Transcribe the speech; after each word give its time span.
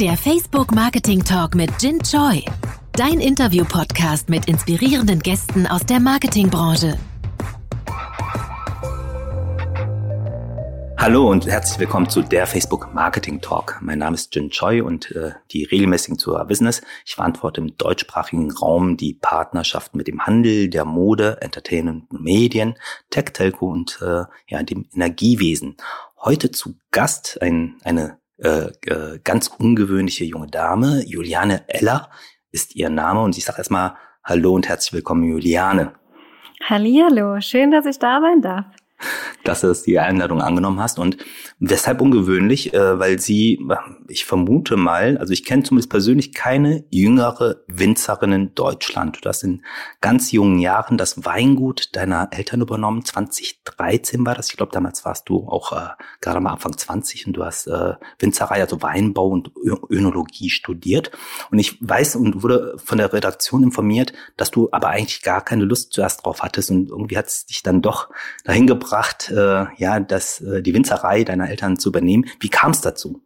Der 0.00 0.16
Facebook 0.16 0.72
Marketing 0.72 1.24
Talk 1.24 1.56
mit 1.56 1.70
Jin 1.80 1.98
Choi. 2.00 2.44
Dein 2.92 3.18
Interview-Podcast 3.18 4.28
mit 4.28 4.46
inspirierenden 4.46 5.18
Gästen 5.18 5.66
aus 5.66 5.84
der 5.86 5.98
Marketingbranche. 5.98 6.96
Hallo 10.96 11.28
und 11.28 11.48
herzlich 11.48 11.80
willkommen 11.80 12.08
zu 12.08 12.22
der 12.22 12.46
Facebook 12.46 12.94
Marketing 12.94 13.40
Talk. 13.40 13.78
Mein 13.80 13.98
Name 13.98 14.14
ist 14.14 14.32
Jin 14.32 14.50
Choi 14.50 14.82
und 14.82 15.10
äh, 15.16 15.32
die 15.50 15.64
regelmäßigen 15.64 16.16
Zuhörer 16.16 16.44
Business. 16.44 16.80
Ich 17.04 17.16
verantworte 17.16 17.60
im 17.60 17.76
deutschsprachigen 17.76 18.52
Raum 18.52 18.96
die 18.96 19.14
Partnerschaft 19.14 19.96
mit 19.96 20.06
dem 20.06 20.24
Handel, 20.24 20.68
der 20.70 20.84
Mode, 20.84 21.38
Entertainment, 21.40 22.12
Medien, 22.12 22.76
Tech, 23.10 23.32
Telco 23.32 23.68
und 23.68 23.98
äh, 24.00 24.22
ja, 24.46 24.62
dem 24.62 24.86
Energiewesen. 24.94 25.76
Heute 26.20 26.52
zu 26.52 26.76
Gast 26.92 27.42
ein, 27.42 27.78
eine 27.82 28.18
äh, 28.38 28.70
äh, 28.86 29.18
ganz 29.22 29.48
ungewöhnliche 29.48 30.24
junge 30.24 30.48
Dame, 30.48 31.02
Juliane 31.06 31.64
Eller 31.68 32.10
ist 32.50 32.74
ihr 32.76 32.90
Name. 32.90 33.22
Und 33.22 33.36
ich 33.36 33.44
sage 33.44 33.58
erstmal 33.58 33.96
Hallo 34.24 34.52
und 34.54 34.68
herzlich 34.68 34.92
willkommen, 34.92 35.24
Juliane. 35.24 35.92
Hallihallo, 36.64 37.40
schön, 37.40 37.70
dass 37.70 37.86
ich 37.86 37.98
da 37.98 38.20
sein 38.20 38.42
darf 38.42 38.66
dass 39.44 39.60
du 39.62 39.72
die 39.72 39.98
Einladung 39.98 40.42
angenommen 40.42 40.80
hast. 40.80 40.98
Und 40.98 41.16
weshalb 41.58 42.00
ungewöhnlich? 42.00 42.74
Äh, 42.74 42.98
weil 42.98 43.18
sie, 43.18 43.66
ich 44.08 44.24
vermute 44.24 44.76
mal, 44.76 45.18
also 45.18 45.32
ich 45.32 45.44
kenne 45.44 45.62
zumindest 45.62 45.90
persönlich 45.90 46.34
keine 46.34 46.84
jüngere 46.90 47.62
Winzerin 47.66 48.32
in 48.32 48.54
Deutschland. 48.54 49.18
Du 49.22 49.28
hast 49.28 49.44
in 49.44 49.62
ganz 50.00 50.32
jungen 50.32 50.58
Jahren 50.58 50.98
das 50.98 51.24
Weingut 51.24 51.94
deiner 51.96 52.28
Eltern 52.32 52.60
übernommen. 52.60 53.04
2013 53.04 54.24
war 54.26 54.34
das. 54.34 54.50
Ich 54.50 54.56
glaube, 54.56 54.72
damals 54.72 55.04
warst 55.04 55.28
du 55.28 55.46
auch 55.48 55.72
äh, 55.72 55.90
gerade 56.20 56.40
mal 56.40 56.52
Anfang 56.52 56.76
20 56.76 57.26
und 57.28 57.32
du 57.34 57.44
hast 57.44 57.66
äh, 57.66 57.94
Winzerei, 58.18 58.60
also 58.60 58.82
Weinbau 58.82 59.28
und 59.28 59.52
Önologie 59.90 60.50
studiert. 60.50 61.10
Und 61.50 61.58
ich 61.58 61.78
weiß 61.80 62.16
und 62.16 62.42
wurde 62.42 62.76
von 62.84 62.98
der 62.98 63.12
Redaktion 63.12 63.62
informiert, 63.62 64.12
dass 64.36 64.50
du 64.50 64.68
aber 64.72 64.88
eigentlich 64.88 65.22
gar 65.22 65.44
keine 65.44 65.64
Lust 65.64 65.92
zuerst 65.92 66.24
drauf 66.24 66.42
hattest 66.42 66.70
und 66.70 66.88
irgendwie 66.88 67.16
hat 67.16 67.26
es 67.26 67.46
dich 67.46 67.62
dann 67.62 67.82
doch 67.82 68.10
dahin 68.44 68.66
gebracht, 68.66 68.87
gebracht, 68.88 69.30
äh, 69.30 69.66
ja, 69.76 70.00
das, 70.00 70.40
äh, 70.40 70.62
die 70.62 70.74
Winzerei 70.74 71.24
deiner 71.24 71.48
Eltern 71.48 71.78
zu 71.78 71.90
übernehmen. 71.90 72.26
Wie 72.40 72.48
kam 72.48 72.70
es 72.70 72.80
dazu? 72.80 73.20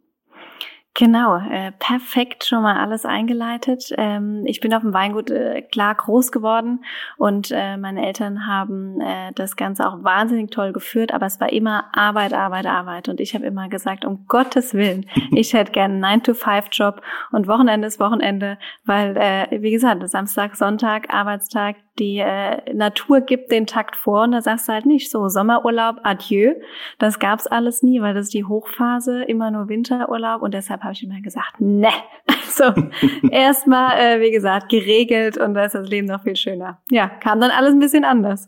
Genau, 0.95 1.37
äh, 1.37 1.71
perfekt 1.71 2.45
schon 2.45 2.61
mal 2.61 2.77
alles 2.77 3.03
eingeleitet. 3.03 3.91
Ähm, 3.97 4.43
ich 4.45 4.59
bin 4.59 4.75
auf 4.75 4.83
dem 4.83 4.93
Weingut 4.93 5.31
äh, 5.31 5.63
klar 5.63 5.95
groß 5.95 6.31
geworden 6.31 6.85
und 7.17 7.49
äh, 7.51 7.77
meine 7.77 8.05
Eltern 8.05 8.45
haben 8.45 9.01
äh, 9.01 9.31
das 9.33 9.55
Ganze 9.55 9.87
auch 9.87 10.03
wahnsinnig 10.03 10.51
toll 10.51 10.71
geführt, 10.71 11.11
aber 11.11 11.25
es 11.25 11.39
war 11.39 11.51
immer 11.51 11.85
Arbeit, 11.93 12.33
Arbeit, 12.33 12.67
Arbeit. 12.67 13.09
Und 13.09 13.19
ich 13.21 13.33
habe 13.33 13.43
immer 13.43 13.69
gesagt, 13.69 14.05
um 14.05 14.27
Gottes 14.27 14.75
Willen, 14.75 15.07
ich 15.31 15.53
hätte 15.53 15.71
gerne 15.71 15.95
einen 16.05 16.21
9-to-5-Job 16.21 17.01
und 17.31 17.47
Wochenende 17.47 17.87
ist 17.87 17.99
Wochenende, 17.99 18.59
weil, 18.85 19.17
äh, 19.17 19.63
wie 19.63 19.71
gesagt, 19.71 20.07
Samstag, 20.07 20.55
Sonntag, 20.55 21.11
Arbeitstag, 21.11 21.77
die 21.99 22.17
äh, 22.17 22.73
Natur 22.73 23.21
gibt 23.21 23.51
den 23.51 23.67
Takt 23.67 23.95
vor 23.95 24.23
und 24.23 24.31
da 24.31 24.41
sagst 24.41 24.67
du 24.67 24.73
halt 24.73 24.85
nicht 24.85 25.11
so 25.11 25.27
Sommerurlaub, 25.27 25.97
adieu. 26.03 26.53
Das 26.97 27.19
gab's 27.19 27.45
alles 27.45 27.83
nie, 27.83 28.01
weil 28.01 28.15
das 28.15 28.25
ist 28.25 28.33
die 28.33 28.45
Hochphase, 28.45 29.23
immer 29.23 29.51
nur 29.51 29.69
Winterurlaub 29.69 30.41
und 30.41 30.53
deshalb 30.53 30.82
habe 30.83 30.93
ich 30.93 31.03
immer 31.03 31.21
gesagt, 31.21 31.59
ne. 31.59 31.89
Also 32.55 32.83
erstmal, 33.31 33.97
äh, 33.97 34.21
wie 34.21 34.29
gesagt, 34.29 34.69
geregelt 34.69 35.37
und 35.37 35.55
da 35.55 35.65
ist 35.65 35.73
das 35.73 35.89
Leben 35.89 36.05
noch 36.05 36.21
viel 36.21 36.35
schöner. 36.35 36.81
Ja, 36.91 37.09
kam 37.09 37.41
dann 37.41 37.49
alles 37.49 37.71
ein 37.71 37.79
bisschen 37.79 38.05
anders. 38.05 38.47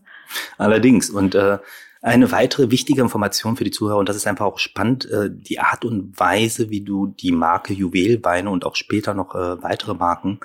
Allerdings 0.60 1.10
und 1.10 1.34
äh, 1.34 1.58
eine 2.06 2.32
weitere 2.32 2.70
wichtige 2.70 3.02
Information 3.02 3.58
für 3.58 3.64
die 3.64 3.72
Zuhörer, 3.72 3.98
und 3.98 4.08
das 4.08 4.16
ist 4.16 4.28
einfach 4.28 4.46
auch 4.46 4.60
spannend, 4.60 5.10
äh, 5.10 5.32
die 5.32 5.60
Art 5.60 5.86
und 5.86 6.20
Weise, 6.20 6.70
wie 6.70 6.82
du 6.82 7.08
die 7.08 7.32
Marke 7.32 7.74
Juwelweine 7.74 8.52
und 8.52 8.64
auch 8.64 8.76
später 8.76 9.16
noch 9.16 9.34
äh, 9.34 9.64
weitere 9.64 9.96
Marken 9.96 10.40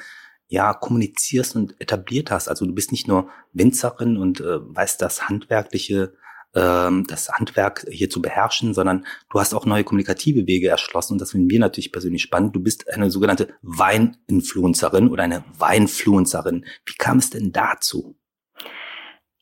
ja 0.48 0.72
kommunizierst 0.72 1.56
und 1.56 1.78
etabliert 1.78 2.30
hast. 2.30 2.48
Also 2.48 2.64
du 2.64 2.75
bist 2.75 2.92
nicht 2.92 3.08
nur 3.08 3.28
Winzerin 3.52 4.16
und 4.16 4.41
äh, 4.41 4.58
weißt 4.75 5.02
das 5.02 5.28
handwerkliche, 5.28 6.15
ähm, 6.55 7.05
das 7.09 7.28
Handwerk 7.31 7.87
hier 7.91 8.11
zu 8.11 8.21
beherrschen, 8.21 8.75
sondern 8.75 9.06
du 9.31 9.41
hast 9.41 9.55
auch 9.55 9.66
neue 9.66 9.84
kommunikative 9.84 10.47
Wege 10.47 10.69
erschlossen 10.69 11.15
und 11.15 11.21
das 11.21 11.33
finden 11.33 11.50
wir 11.50 11.61
natürlich 11.61 11.93
persönlich 11.93 12.22
spannend. 12.22 12.55
Du 12.56 12.61
bist 12.61 12.93
eine 12.93 13.11
sogenannte 13.11 13.49
Weininfluencerin 13.62 15.09
oder 15.09 15.22
eine 15.22 15.44
Weinfluencerin. 15.59 16.65
Wie 16.87 16.94
kam 16.99 17.19
es 17.19 17.31
denn 17.31 17.53
dazu? 17.53 18.16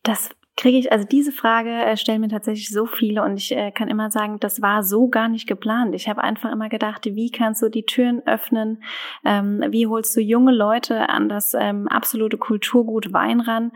Das 0.03 0.31
kriege 0.59 0.77
ich, 0.77 0.93
also 0.93 1.07
diese 1.07 1.33
Frage 1.33 1.71
äh, 1.71 1.97
stellen 1.97 2.21
mir 2.21 2.29
tatsächlich 2.29 2.69
so 2.69 2.85
viele 2.85 3.23
und 3.23 3.37
ich 3.37 3.53
äh, 3.53 3.71
kann 3.71 3.89
immer 3.89 4.11
sagen, 4.11 4.39
das 4.41 4.61
war 4.61 4.83
so 4.83 5.09
gar 5.09 5.29
nicht 5.29 5.47
geplant. 5.47 5.95
Ich 5.95 6.09
habe 6.09 6.23
einfach 6.23 6.51
immer 6.53 6.69
gedacht, 6.69 7.07
wie 7.07 7.31
kannst 7.31 7.63
du 7.63 7.69
die 7.69 7.87
Türen 7.87 8.27
öffnen? 8.27 8.83
Ähm, 9.25 9.65
wie 9.71 9.87
holst 9.87 10.15
du 10.17 10.21
junge 10.21 10.53
Leute 10.53 11.09
an 11.09 11.29
das 11.29 11.55
ähm, 11.55 11.87
absolute 11.89 12.39
Kulturgut 12.39 13.13
Wein 13.13 13.41
ran? 13.41 13.73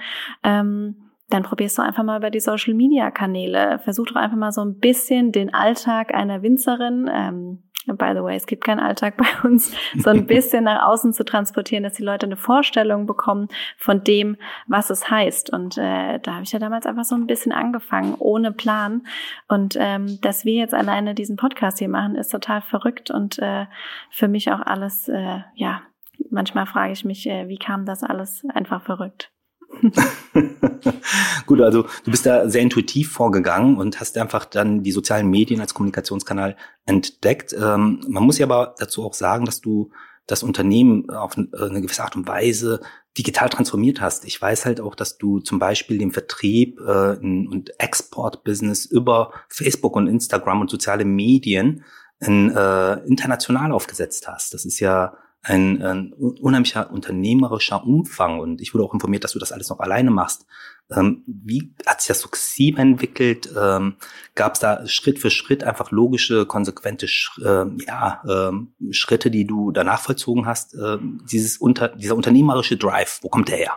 Dann 1.32 1.42
probierst 1.42 1.78
du 1.78 1.82
einfach 1.82 2.04
mal 2.04 2.18
über 2.18 2.30
die 2.30 2.40
Social 2.40 2.74
Media 2.74 3.10
Kanäle. 3.10 3.78
Versuch 3.80 4.06
doch 4.06 4.16
einfach 4.16 4.36
mal 4.36 4.52
so 4.52 4.62
ein 4.62 4.78
bisschen 4.78 5.32
den 5.32 5.54
Alltag 5.54 6.14
einer 6.14 6.42
Winzerin, 6.42 7.10
ähm, 7.12 7.62
by 7.86 8.12
the 8.14 8.22
way, 8.22 8.36
es 8.36 8.46
gibt 8.46 8.64
keinen 8.64 8.80
Alltag 8.80 9.16
bei 9.42 9.48
uns, 9.48 9.74
so 9.96 10.10
ein 10.10 10.26
bisschen 10.26 10.64
nach 10.64 10.86
außen 10.86 11.12
zu 11.12 11.24
transportieren, 11.24 11.84
dass 11.84 11.94
die 11.94 12.04
Leute 12.04 12.26
eine 12.26 12.36
Vorstellung 12.36 13.06
bekommen 13.06 13.48
von 13.76 14.04
dem, 14.04 14.36
was 14.66 14.90
es 14.90 15.10
heißt. 15.10 15.52
Und 15.52 15.78
äh, 15.78 16.18
da 16.20 16.34
habe 16.34 16.44
ich 16.44 16.52
ja 16.52 16.58
damals 16.58 16.86
einfach 16.86 17.04
so 17.04 17.14
ein 17.14 17.26
bisschen 17.26 17.52
angefangen, 17.52 18.14
ohne 18.18 18.52
Plan. 18.52 19.02
Und 19.48 19.76
ähm, 19.78 20.20
dass 20.20 20.44
wir 20.44 20.54
jetzt 20.54 20.74
alleine 20.74 21.14
diesen 21.14 21.36
Podcast 21.36 21.78
hier 21.78 21.88
machen, 21.88 22.14
ist 22.14 22.28
total 22.28 22.60
verrückt 22.60 23.10
und 23.10 23.38
äh, 23.38 23.66
für 24.10 24.28
mich 24.28 24.52
auch 24.52 24.60
alles, 24.60 25.08
äh, 25.08 25.40
ja, 25.54 25.82
manchmal 26.30 26.66
frage 26.66 26.92
ich 26.92 27.04
mich, 27.04 27.26
äh, 27.26 27.48
wie 27.48 27.58
kam 27.58 27.84
das 27.84 28.02
alles 28.02 28.44
einfach 28.54 28.82
verrückt. 28.82 29.31
Gut, 31.46 31.60
also 31.60 31.86
du 32.04 32.10
bist 32.10 32.26
da 32.26 32.48
sehr 32.48 32.62
intuitiv 32.62 33.12
vorgegangen 33.12 33.76
und 33.76 34.00
hast 34.00 34.16
einfach 34.16 34.44
dann 34.44 34.82
die 34.82 34.92
sozialen 34.92 35.28
Medien 35.28 35.60
als 35.60 35.74
Kommunikationskanal 35.74 36.56
entdeckt. 36.86 37.52
Ähm, 37.52 38.00
man 38.08 38.22
muss 38.22 38.38
ja 38.38 38.46
aber 38.46 38.74
dazu 38.78 39.04
auch 39.04 39.14
sagen, 39.14 39.44
dass 39.44 39.60
du 39.60 39.90
das 40.26 40.42
Unternehmen 40.42 41.10
auf 41.10 41.36
eine 41.36 41.80
gewisse 41.82 42.04
Art 42.04 42.14
und 42.14 42.28
Weise 42.28 42.80
digital 43.18 43.48
transformiert 43.48 44.00
hast. 44.00 44.24
Ich 44.24 44.40
weiß 44.40 44.64
halt 44.64 44.80
auch, 44.80 44.94
dass 44.94 45.18
du 45.18 45.40
zum 45.40 45.58
Beispiel 45.58 45.98
den 45.98 46.12
Vertrieb 46.12 46.80
äh, 46.80 47.16
und 47.16 47.72
Export-Business 47.78 48.86
über 48.86 49.32
Facebook 49.48 49.96
und 49.96 50.06
Instagram 50.06 50.62
und 50.62 50.70
soziale 50.70 51.04
Medien 51.04 51.84
in, 52.20 52.50
äh, 52.50 52.94
international 53.06 53.72
aufgesetzt 53.72 54.28
hast. 54.28 54.54
Das 54.54 54.64
ist 54.64 54.80
ja 54.80 55.14
ein, 55.42 55.82
ein 55.82 56.12
unheimlicher 56.12 56.90
unternehmerischer 56.90 57.84
Umfang 57.84 58.38
und 58.38 58.60
ich 58.60 58.74
wurde 58.74 58.84
auch 58.84 58.94
informiert, 58.94 59.24
dass 59.24 59.32
du 59.32 59.40
das 59.40 59.52
alles 59.52 59.70
noch 59.70 59.80
alleine 59.80 60.10
machst. 60.10 60.46
Ähm, 60.90 61.24
wie 61.26 61.74
hat 61.86 62.00
sich 62.00 62.08
das 62.08 62.20
sukzessiv 62.20 62.78
entwickelt? 62.78 63.48
Ähm, 63.58 63.96
Gab 64.34 64.54
es 64.54 64.60
da 64.60 64.86
Schritt 64.86 65.18
für 65.18 65.30
Schritt 65.30 65.64
einfach 65.64 65.90
logische, 65.90 66.46
konsequente 66.46 67.06
äh, 67.06 67.64
ja, 67.86 68.22
ähm, 68.28 68.74
Schritte, 68.90 69.30
die 69.30 69.46
du 69.46 69.72
danach 69.72 70.00
vollzogen 70.00 70.46
hast? 70.46 70.74
Ähm, 70.74 71.24
dieses 71.30 71.56
unter, 71.58 71.88
dieser 71.88 72.16
unternehmerische 72.16 72.76
Drive, 72.76 73.18
wo 73.22 73.28
kommt 73.28 73.48
der 73.48 73.56
her? 73.56 73.76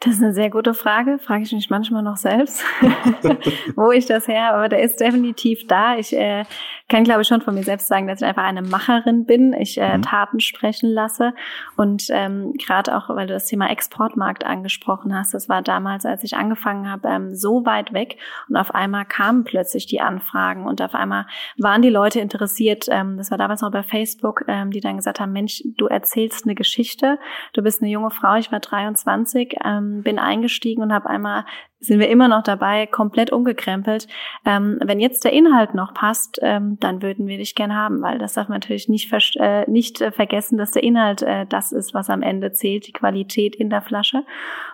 Das 0.00 0.14
ist 0.14 0.22
eine 0.22 0.32
sehr 0.32 0.48
gute 0.48 0.74
Frage, 0.74 1.18
frage 1.18 1.42
ich 1.42 1.52
mich 1.52 1.70
manchmal 1.70 2.04
noch 2.04 2.16
selbst, 2.16 2.62
wo 3.74 3.90
ich 3.90 4.06
das 4.06 4.28
her, 4.28 4.54
aber 4.54 4.68
der 4.68 4.80
ist 4.82 5.00
definitiv 5.00 5.66
da. 5.66 5.96
Ich 5.96 6.16
äh, 6.16 6.44
kann, 6.88 7.04
glaube 7.04 7.22
ich, 7.22 7.28
schon 7.28 7.42
von 7.42 7.54
mir 7.54 7.64
selbst 7.64 7.88
sagen, 7.88 8.06
dass 8.06 8.22
ich 8.22 8.26
einfach 8.26 8.44
eine 8.44 8.62
Macherin 8.62 9.26
bin. 9.26 9.52
Ich 9.52 9.78
äh, 9.78 9.98
mhm. 9.98 10.02
Taten 10.02 10.40
sprechen 10.40 10.88
lasse. 10.88 11.34
Und 11.76 12.06
ähm, 12.10 12.54
gerade 12.54 12.96
auch, 12.96 13.08
weil 13.08 13.26
du 13.26 13.34
das 13.34 13.46
Thema 13.46 13.70
Exportmarkt 13.70 14.46
angesprochen 14.46 15.14
hast, 15.14 15.34
das 15.34 15.48
war 15.48 15.62
damals, 15.62 16.06
als 16.06 16.22
ich 16.22 16.36
angefangen 16.36 16.90
habe, 16.90 17.08
ähm, 17.08 17.34
so 17.34 17.66
weit 17.66 17.92
weg. 17.92 18.18
Und 18.48 18.56
auf 18.56 18.74
einmal 18.74 19.04
kamen 19.04 19.44
plötzlich 19.44 19.86
die 19.86 20.00
Anfragen 20.00 20.64
und 20.64 20.80
auf 20.80 20.94
einmal 20.94 21.26
waren 21.58 21.82
die 21.82 21.90
Leute 21.90 22.20
interessiert. 22.20 22.86
Ähm, 22.88 23.16
das 23.18 23.30
war 23.30 23.38
damals 23.38 23.60
noch 23.60 23.72
bei 23.72 23.82
Facebook, 23.82 24.44
ähm, 24.46 24.70
die 24.70 24.80
dann 24.80 24.96
gesagt 24.96 25.18
haben, 25.18 25.32
Mensch, 25.32 25.62
du 25.76 25.86
erzählst 25.86 26.46
eine 26.46 26.54
Geschichte. 26.54 27.18
Du 27.52 27.62
bist 27.62 27.82
eine 27.82 27.90
junge 27.90 28.10
Frau, 28.10 28.36
ich 28.36 28.52
war 28.52 28.60
23, 28.60 29.56
ähm, 29.64 29.87
bin 30.02 30.18
eingestiegen 30.18 30.82
und 30.82 30.92
habe 30.92 31.08
einmal 31.08 31.44
sind 31.80 32.00
wir 32.00 32.08
immer 32.08 32.28
noch 32.28 32.42
dabei, 32.42 32.86
komplett 32.86 33.30
umgekrempelt. 33.30 34.08
Ähm, 34.44 34.78
wenn 34.82 34.98
jetzt 34.98 35.24
der 35.24 35.32
Inhalt 35.32 35.74
noch 35.74 35.94
passt, 35.94 36.38
ähm, 36.42 36.76
dann 36.80 37.02
würden 37.02 37.28
wir 37.28 37.38
dich 37.38 37.54
gern 37.54 37.74
haben, 37.74 38.02
weil 38.02 38.18
das 38.18 38.32
darf 38.32 38.48
man 38.48 38.56
natürlich 38.56 38.88
nicht, 38.88 39.12
äh, 39.36 39.68
nicht 39.70 40.00
äh, 40.00 40.10
vergessen, 40.10 40.58
dass 40.58 40.72
der 40.72 40.82
Inhalt 40.82 41.22
äh, 41.22 41.46
das 41.46 41.70
ist, 41.70 41.94
was 41.94 42.10
am 42.10 42.22
Ende 42.22 42.52
zählt, 42.52 42.86
die 42.88 42.92
Qualität 42.92 43.54
in 43.54 43.70
der 43.70 43.82
Flasche. 43.82 44.24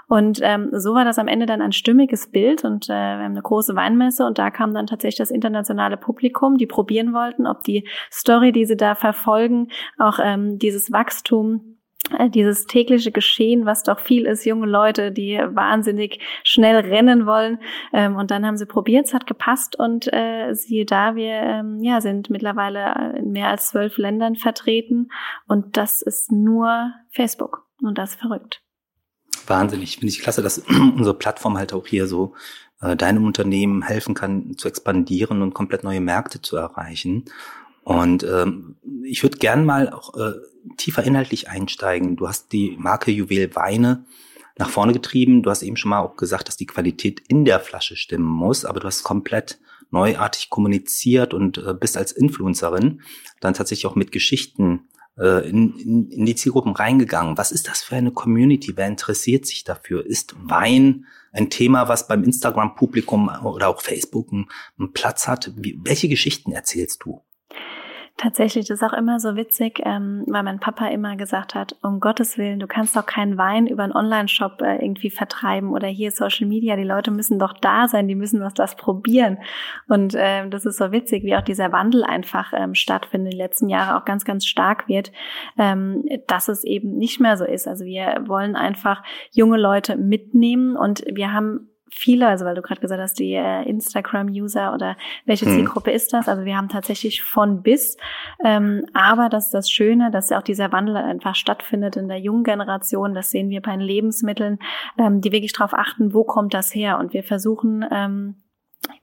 Und 0.08 0.40
ähm, 0.42 0.70
so 0.72 0.94
war 0.94 1.04
das 1.04 1.18
am 1.18 1.28
Ende 1.28 1.46
dann 1.46 1.60
ein 1.60 1.72
stimmiges 1.72 2.30
Bild 2.30 2.64
und 2.64 2.88
äh, 2.88 2.92
wir 2.92 3.24
haben 3.24 3.32
eine 3.32 3.42
große 3.42 3.74
Weinmesse 3.74 4.26
und 4.26 4.38
da 4.38 4.50
kam 4.50 4.72
dann 4.72 4.86
tatsächlich 4.86 5.18
das 5.18 5.30
internationale 5.30 5.96
Publikum, 5.96 6.56
die 6.56 6.66
probieren 6.66 7.12
wollten, 7.12 7.46
ob 7.46 7.62
die 7.64 7.86
Story, 8.10 8.52
die 8.52 8.64
sie 8.64 8.76
da 8.76 8.94
verfolgen, 8.94 9.68
auch 9.98 10.18
ähm, 10.22 10.58
dieses 10.58 10.90
Wachstum 10.90 11.73
dieses 12.28 12.66
tägliche 12.66 13.12
Geschehen, 13.12 13.66
was 13.66 13.82
doch 13.82 13.98
viel 13.98 14.26
ist, 14.26 14.44
junge 14.44 14.66
Leute, 14.66 15.10
die 15.10 15.38
wahnsinnig 15.38 16.20
schnell 16.42 16.76
rennen 16.76 17.26
wollen. 17.26 17.58
Ähm, 17.92 18.16
und 18.16 18.30
dann 18.30 18.46
haben 18.46 18.56
sie 18.56 18.66
probiert, 18.66 19.06
es 19.06 19.14
hat 19.14 19.26
gepasst 19.26 19.76
und 19.78 20.12
äh, 20.12 20.52
siehe 20.54 20.84
da, 20.84 21.16
wir 21.16 21.32
ähm, 21.32 21.78
ja, 21.82 22.00
sind 22.00 22.30
mittlerweile 22.30 23.16
in 23.18 23.32
mehr 23.32 23.48
als 23.48 23.68
zwölf 23.68 23.96
Ländern 23.96 24.36
vertreten 24.36 25.08
und 25.46 25.76
das 25.76 26.02
ist 26.02 26.30
nur 26.30 26.92
Facebook 27.10 27.66
und 27.82 27.98
das 27.98 28.14
verrückt. 28.14 28.60
Wahnsinnig, 29.46 29.96
finde 29.98 30.08
ich 30.08 30.20
klasse, 30.20 30.42
dass 30.42 30.58
unsere 30.68 31.14
Plattform 31.14 31.56
halt 31.56 31.72
auch 31.72 31.86
hier 31.86 32.06
so 32.06 32.34
äh, 32.80 32.96
deinem 32.96 33.24
Unternehmen 33.24 33.82
helfen 33.82 34.14
kann, 34.14 34.56
zu 34.56 34.68
expandieren 34.68 35.42
und 35.42 35.54
komplett 35.54 35.84
neue 35.84 36.00
Märkte 36.00 36.42
zu 36.42 36.56
erreichen. 36.56 37.24
Und 37.82 38.24
ähm, 38.24 38.76
ich 39.04 39.22
würde 39.22 39.38
gern 39.38 39.64
mal 39.64 39.90
auch 39.90 40.14
äh, 40.16 40.32
tiefer 40.76 41.04
inhaltlich 41.04 41.48
einsteigen. 41.48 42.16
Du 42.16 42.28
hast 42.28 42.52
die 42.52 42.76
Marke 42.78 43.10
Juwel 43.10 43.54
Weine 43.54 44.04
nach 44.58 44.70
vorne 44.70 44.92
getrieben. 44.92 45.42
Du 45.42 45.50
hast 45.50 45.62
eben 45.62 45.76
schon 45.76 45.90
mal 45.90 46.00
auch 46.00 46.16
gesagt, 46.16 46.48
dass 46.48 46.56
die 46.56 46.66
Qualität 46.66 47.20
in 47.28 47.44
der 47.44 47.60
Flasche 47.60 47.96
stimmen 47.96 48.26
muss, 48.26 48.64
aber 48.64 48.80
du 48.80 48.86
hast 48.86 49.02
komplett 49.02 49.58
neuartig 49.90 50.50
kommuniziert 50.50 51.34
und 51.34 51.58
äh, 51.58 51.74
bist 51.74 51.96
als 51.96 52.12
Influencerin 52.12 53.02
dann 53.40 53.54
tatsächlich 53.54 53.86
auch 53.86 53.94
mit 53.94 54.12
Geschichten 54.12 54.88
äh, 55.18 55.48
in, 55.48 55.78
in, 55.78 56.10
in 56.10 56.26
die 56.26 56.34
Zielgruppen 56.34 56.74
reingegangen. 56.74 57.38
Was 57.38 57.52
ist 57.52 57.68
das 57.68 57.82
für 57.82 57.96
eine 57.96 58.10
Community? 58.10 58.76
Wer 58.76 58.88
interessiert 58.88 59.46
sich 59.46 59.64
dafür? 59.64 60.04
Ist 60.04 60.34
Wein 60.38 61.06
ein 61.32 61.50
Thema, 61.50 61.88
was 61.88 62.08
beim 62.08 62.24
Instagram-Publikum 62.24 63.28
oder 63.44 63.68
auch 63.68 63.80
Facebook 63.80 64.32
einen, 64.32 64.48
Platz 64.92 65.28
hat? 65.28 65.52
Wie, 65.56 65.78
welche 65.82 66.08
Geschichten 66.08 66.52
erzählst 66.52 67.04
du? 67.04 67.22
Tatsächlich, 68.16 68.68
das 68.68 68.80
ist 68.80 68.84
auch 68.84 68.96
immer 68.96 69.18
so 69.18 69.34
witzig, 69.34 69.80
ähm, 69.84 70.22
weil 70.28 70.44
mein 70.44 70.60
Papa 70.60 70.86
immer 70.86 71.16
gesagt 71.16 71.56
hat, 71.56 71.76
um 71.82 71.98
Gottes 71.98 72.38
Willen, 72.38 72.60
du 72.60 72.68
kannst 72.68 72.94
doch 72.94 73.06
keinen 73.06 73.36
Wein 73.38 73.66
über 73.66 73.82
einen 73.82 73.92
Online-Shop 73.92 74.62
äh, 74.62 74.76
irgendwie 74.76 75.10
vertreiben 75.10 75.72
oder 75.72 75.88
hier 75.88 76.12
Social 76.12 76.46
Media, 76.46 76.76
die 76.76 76.84
Leute 76.84 77.10
müssen 77.10 77.40
doch 77.40 77.54
da 77.54 77.88
sein, 77.88 78.06
die 78.06 78.14
müssen 78.14 78.40
was 78.40 78.54
das 78.54 78.76
probieren. 78.76 79.38
Und 79.88 80.14
ähm, 80.16 80.52
das 80.52 80.64
ist 80.64 80.76
so 80.76 80.92
witzig, 80.92 81.24
wie 81.24 81.34
auch 81.34 81.42
dieser 81.42 81.72
Wandel 81.72 82.04
einfach 82.04 82.52
ähm, 82.56 82.76
stattfindet, 82.76 83.32
die 83.32 83.38
letzten 83.38 83.68
Jahre 83.68 83.98
auch 83.98 84.04
ganz, 84.04 84.24
ganz 84.24 84.46
stark 84.46 84.86
wird, 84.86 85.10
ähm, 85.58 86.04
dass 86.28 86.46
es 86.46 86.62
eben 86.62 86.96
nicht 86.96 87.18
mehr 87.18 87.36
so 87.36 87.44
ist. 87.44 87.66
Also 87.66 87.84
wir 87.84 88.22
wollen 88.28 88.54
einfach 88.54 89.02
junge 89.32 89.58
Leute 89.58 89.96
mitnehmen 89.96 90.76
und 90.76 91.02
wir 91.12 91.32
haben 91.32 91.73
viele, 91.90 92.26
also 92.28 92.44
weil 92.44 92.54
du 92.54 92.62
gerade 92.62 92.80
gesagt 92.80 93.00
hast, 93.00 93.18
die 93.18 93.34
äh, 93.34 93.62
Instagram-User 93.68 94.74
oder 94.74 94.96
welche 95.24 95.46
hm. 95.46 95.52
Zielgruppe 95.52 95.90
ist 95.90 96.12
das? 96.12 96.28
Also 96.28 96.44
wir 96.44 96.56
haben 96.56 96.68
tatsächlich 96.68 97.22
von 97.22 97.62
bis, 97.62 97.96
ähm, 98.44 98.84
aber 98.92 99.28
das 99.28 99.46
ist 99.46 99.54
das 99.54 99.70
Schöne, 99.70 100.10
dass 100.10 100.30
ja 100.30 100.38
auch 100.38 100.42
dieser 100.42 100.72
Wandel 100.72 100.96
einfach 100.96 101.34
stattfindet 101.34 101.96
in 101.96 102.08
der 102.08 102.18
jungen 102.18 102.44
Generation. 102.44 103.14
Das 103.14 103.30
sehen 103.30 103.50
wir 103.50 103.62
bei 103.62 103.72
den 103.72 103.80
Lebensmitteln, 103.80 104.58
ähm, 104.98 105.20
die 105.20 105.32
wirklich 105.32 105.52
darauf 105.52 105.74
achten, 105.74 106.14
wo 106.14 106.24
kommt 106.24 106.54
das 106.54 106.74
her? 106.74 106.98
Und 106.98 107.12
wir 107.12 107.24
versuchen 107.24 107.84
ähm, 107.90 108.36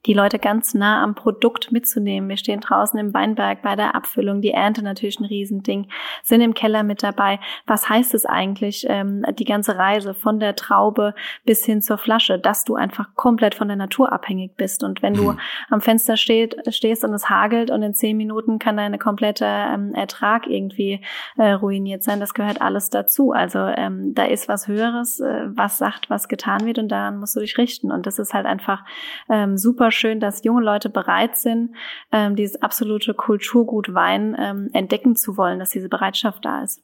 die 0.06 0.14
Leute 0.14 0.40
ganz 0.40 0.74
nah 0.74 1.04
am 1.04 1.16
Produkt 1.16 1.72
mitzunehmen. 1.72 2.30
Wir 2.30 2.38
stehen 2.38 2.60
draußen 2.60 3.00
im 3.00 3.14
Weinberg 3.14 3.62
bei 3.62 3.76
der 3.76 3.96
Abfüllung, 3.96 4.42
die 4.42 4.52
Ernte 4.52 4.82
natürlich 4.84 5.20
ein 5.20 5.26
Riesending, 5.26 5.88
sind 6.24 6.42
im 6.42 6.54
Keller 6.54 6.84
mit 6.84 7.04
dabei. 7.04 7.40
Was 7.68 7.88
heißt 7.88 8.14
es 8.16 8.26
eigentlich, 8.26 8.86
ähm, 8.90 9.24
die 9.38 9.46
ganze 9.46 9.78
Reise 9.78 10.14
von 10.14 10.40
der 10.40 10.56
Traube 10.56 11.14
bis 11.46 11.66
hin 11.66 11.82
zur 11.82 11.98
Flasche, 11.98 12.40
dass 12.40 12.64
du 12.64 12.76
einfach 12.76 13.16
komplett 13.16 13.56
von 13.56 13.68
der 13.68 13.78
Natur 13.78 14.12
abhängig 14.12 14.56
bist. 14.56 14.84
Und 14.84 15.02
wenn 15.02 15.14
du 15.14 15.34
mhm. 15.34 15.40
am 15.70 15.82
Fenster 15.82 16.18
steht, 16.18 16.56
stehst 16.74 17.04
und 17.04 17.14
es 17.14 17.30
hagelt 17.30 17.70
und 17.72 17.84
in 17.84 17.94
zehn 17.94 18.18
Minuten 18.18 18.60
kann 18.60 18.78
deine 18.78 18.98
komplette 18.98 19.46
ähm, 19.46 19.94
Ertrag 19.94 20.48
irgendwie 20.48 21.02
äh, 21.38 21.52
ruiniert 21.52 22.04
sein, 22.04 22.20
das 22.20 22.34
gehört 22.34 22.62
alles 22.62 22.90
dazu. 22.90 23.32
Also 23.32 23.60
ähm, 23.60 24.14
da 24.14 24.24
ist 24.24 24.48
was 24.48 24.68
Höheres, 24.68 25.20
äh, 25.20 25.48
was 25.48 25.78
sagt, 25.78 26.10
was 26.10 26.28
getan 26.28 26.66
wird 26.66 26.80
und 26.80 26.90
daran 26.90 27.20
musst 27.20 27.36
du 27.36 27.40
dich 27.40 27.58
richten. 27.58 27.92
Und 27.92 28.06
das 28.06 28.20
ist 28.20 28.34
halt 28.34 28.46
einfach 28.46 28.84
ähm, 29.30 29.58
super 29.58 29.71
super 29.72 29.92
schön, 29.92 30.20
dass 30.20 30.44
junge 30.44 30.62
Leute 30.62 30.90
bereit 30.90 31.38
sind, 31.38 31.76
ähm, 32.12 32.36
dieses 32.36 32.62
absolute 32.62 33.14
Kulturgut 33.14 33.94
Wein 33.94 34.36
ähm, 34.38 34.70
entdecken 34.74 35.16
zu 35.16 35.38
wollen, 35.38 35.60
dass 35.60 35.70
diese 35.70 35.88
Bereitschaft 35.88 36.44
da 36.44 36.62
ist. 36.62 36.82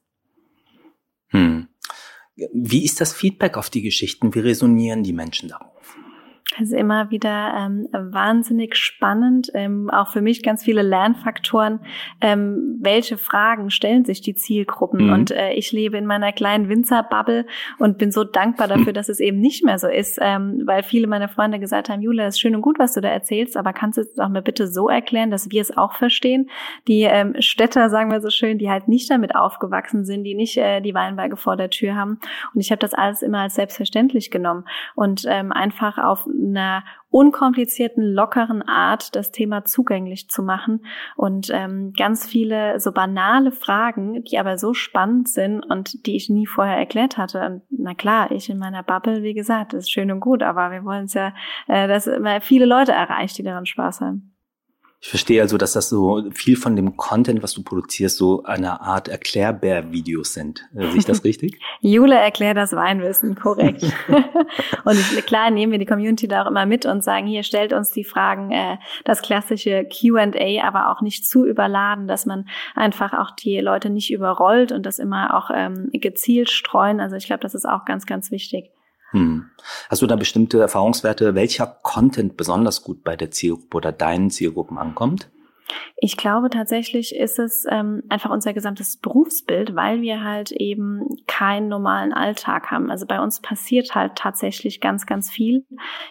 Hm. 1.28 1.68
Wie 2.54 2.86
ist 2.86 3.02
das 3.02 3.14
Feedback 3.14 3.58
auf 3.58 3.70
die 3.70 3.82
Geschichten? 3.82 4.34
Wie 4.34 4.40
resonieren 4.40 5.04
die 5.04 5.12
Menschen 5.12 5.50
darauf? 5.50 5.77
Also 6.60 6.76
immer 6.76 7.12
wieder 7.12 7.54
ähm, 7.56 7.88
wahnsinnig 7.92 8.76
spannend, 8.76 9.52
ähm, 9.54 9.90
auch 9.90 10.08
für 10.08 10.22
mich 10.22 10.42
ganz 10.42 10.64
viele 10.64 10.82
Lernfaktoren. 10.82 11.80
Ähm, 12.22 12.78
welche 12.82 13.18
Fragen 13.18 13.70
stellen 13.70 14.06
sich 14.06 14.22
die 14.22 14.34
Zielgruppen? 14.34 15.06
Mhm. 15.06 15.14
Und 15.14 15.32
äh, 15.32 15.54
ich 15.54 15.72
lebe 15.72 15.98
in 15.98 16.06
meiner 16.06 16.32
kleinen 16.32 16.70
Winzerbubble 16.70 17.46
und 17.78 17.98
bin 17.98 18.12
so 18.12 18.24
dankbar 18.24 18.68
dafür, 18.68 18.94
dass 18.94 19.10
es 19.10 19.20
eben 19.20 19.40
nicht 19.40 19.64
mehr 19.64 19.78
so 19.78 19.88
ist, 19.88 20.18
ähm, 20.22 20.64
weil 20.66 20.84
viele 20.84 21.08
meiner 21.08 21.28
Freunde 21.28 21.60
gesagt 21.60 21.90
haben, 21.90 22.02
Julia, 22.02 22.28
ist 22.28 22.40
schön 22.40 22.56
und 22.56 22.62
gut, 22.62 22.80
was 22.80 22.94
du 22.94 23.02
da 23.02 23.10
erzählst, 23.10 23.56
aber 23.56 23.74
kannst 23.74 23.98
du 23.98 24.02
es 24.02 24.18
auch 24.18 24.30
mal 24.30 24.42
bitte 24.42 24.68
so 24.68 24.90
erklären, 24.90 25.30
dass 25.30 25.52
wir 25.52 25.62
es 25.62 25.78
auch 25.78 25.94
verstehen? 25.94 26.50
Die 26.88 27.04
ähm, 27.04 27.36
Städter, 27.40 27.90
sagen 27.90 28.12
wir 28.12 28.22
so 28.22 28.30
schön, 28.30 28.58
die 28.58 28.70
halt 28.70 28.88
nicht 28.88 29.10
damit 29.12 29.36
aufgewachsen 29.36 30.06
sind, 30.06 30.24
die 30.24 30.34
nicht 30.34 30.58
äh, 30.58 30.82
die 30.82 30.94
Weinberge 30.94 31.38
vor 31.38 31.56
der 31.56 31.70
Tür 31.70 31.96
haben. 31.96 32.20
Und 32.54 32.62
ich 32.62 32.72
habe 32.72 32.80
das 32.80 32.94
alles 32.94 33.22
immer 33.22 33.42
als 33.42 33.56
selbstverständlich 33.56 34.32
genommen 34.32 34.66
und 34.96 35.26
ähm, 35.28 35.52
einfach 35.52 35.98
auf 35.98 36.26
einer 36.50 36.84
unkomplizierten, 37.10 38.04
lockeren 38.04 38.62
Art 38.62 39.16
das 39.16 39.32
Thema 39.32 39.66
zugänglich 39.66 40.30
zu 40.30 40.44
machen 40.44 40.86
und 41.16 41.50
ähm, 41.52 41.94
ganz 41.98 42.28
viele 42.28 42.80
so 42.80 42.92
banale 42.92 43.52
Fragen, 43.52 44.24
die 44.24 44.38
aber 44.38 44.58
so 44.58 44.74
spannend 44.74 45.30
sind 45.30 45.66
und 45.66 46.06
die 46.06 46.16
ich 46.16 46.30
nie 46.30 46.46
vorher 46.46 46.78
erklärt 46.78 47.18
hatte. 47.18 47.46
Und 47.46 47.62
na 47.70 47.94
klar, 47.94 48.32
ich 48.32 48.50
in 48.50 48.58
meiner 48.58 48.84
Bubble, 48.84 49.24
wie 49.24 49.34
gesagt, 49.34 49.74
ist 49.74 49.92
schön 49.92 50.12
und 50.12 50.20
gut, 50.20 50.44
aber 50.44 50.72
wir 50.72 50.84
wollen 50.84 51.06
es 51.06 51.14
ja, 51.14 51.34
äh, 51.68 51.88
dass 51.88 52.08
immer 52.08 52.42
viele 52.42 52.66
Leute 52.66 52.92
erreicht, 52.92 53.38
die 53.38 53.44
daran 53.44 53.66
Spaß 53.66 54.02
haben. 54.02 54.37
Ich 55.00 55.10
verstehe 55.10 55.42
also, 55.42 55.58
dass 55.58 55.74
das 55.74 55.90
so 55.90 56.24
viel 56.34 56.58
von 56.58 56.76
dem 56.76 56.98
Content, 56.98 57.44
was 57.44 57.54
du 57.54 57.62
produzierst, 57.62 58.18
so 58.18 58.44
eine 58.44 58.82
Art 58.82 59.08
Erklärbär-Videos 59.08 60.34
sind. 60.34 60.68
Äh, 60.76 60.88
sehe 60.88 60.98
ich 60.98 61.06
das 61.06 61.24
richtig? 61.24 61.60
Jule 61.82 62.16
erklärt 62.16 62.58
das 62.58 62.74
Weinwissen, 62.74 63.36
korrekt. 63.36 63.84
und 64.86 65.26
klar 65.28 65.52
nehmen 65.52 65.72
wir 65.72 65.80
die 65.80 65.86
Community 65.86 66.28
da 66.28 66.44
auch 66.44 66.48
immer 66.48 66.66
mit 66.66 66.88
und 66.88 67.04
sagen, 67.04 67.28
hier 67.28 67.44
stellt 67.44 67.74
uns 67.74 67.92
die 67.92 68.04
Fragen, 68.04 68.52
äh, 68.52 68.78
das 69.06 69.22
klassische 69.22 69.86
Q&A, 69.86 70.64
aber 70.68 70.90
auch 70.90 71.02
nicht 71.02 71.30
zu 71.30 71.46
überladen, 71.46 72.08
dass 72.08 72.26
man 72.26 72.48
einfach 72.74 73.14
auch 73.14 73.32
die 73.32 73.60
Leute 73.60 73.92
nicht 73.92 74.12
überrollt 74.12 74.72
und 74.72 74.84
das 74.84 74.98
immer 74.98 75.38
auch 75.38 75.52
ähm, 75.54 75.90
gezielt 75.94 76.50
streuen. 76.50 77.00
Also 77.00 77.16
ich 77.16 77.28
glaube, 77.28 77.42
das 77.42 77.54
ist 77.54 77.66
auch 77.66 77.86
ganz, 77.86 78.08
ganz 78.08 78.32
wichtig. 78.32 78.72
Hm. 79.12 79.50
Hast 79.90 80.02
du 80.02 80.08
da 80.08 80.16
bestimmte 80.16 80.60
Erfahrungswerte, 80.60 81.36
welcher 81.36 81.66
Content 81.66 82.38
besonders 82.38 82.84
gut 82.84 83.04
bei 83.04 83.16
der 83.16 83.32
Zielgruppe 83.32 83.78
oder 83.78 83.92
deinen 83.92 84.30
Zielgruppen 84.30 84.78
ankommt? 84.78 85.30
Ich 85.98 86.16
glaube 86.16 86.50
tatsächlich 86.50 87.16
ist 87.16 87.40
es 87.40 87.66
ähm, 87.70 88.04
einfach 88.10 88.30
unser 88.30 88.54
gesamtes 88.54 88.98
Berufsbild, 88.98 89.76
weil 89.76 90.02
wir 90.02 90.24
halt 90.24 90.52
eben 90.52 91.08
keinen 91.28 91.68
normalen 91.68 92.14
Alltag 92.14 92.72
haben. 92.72 92.92
Also 92.92 93.06
bei 93.06 93.20
uns 93.20 93.42
passiert 93.42 93.96
halt 93.96 94.16
tatsächlich 94.16 94.80
ganz, 94.80 95.06
ganz 95.06 95.30
viel. 95.30 95.66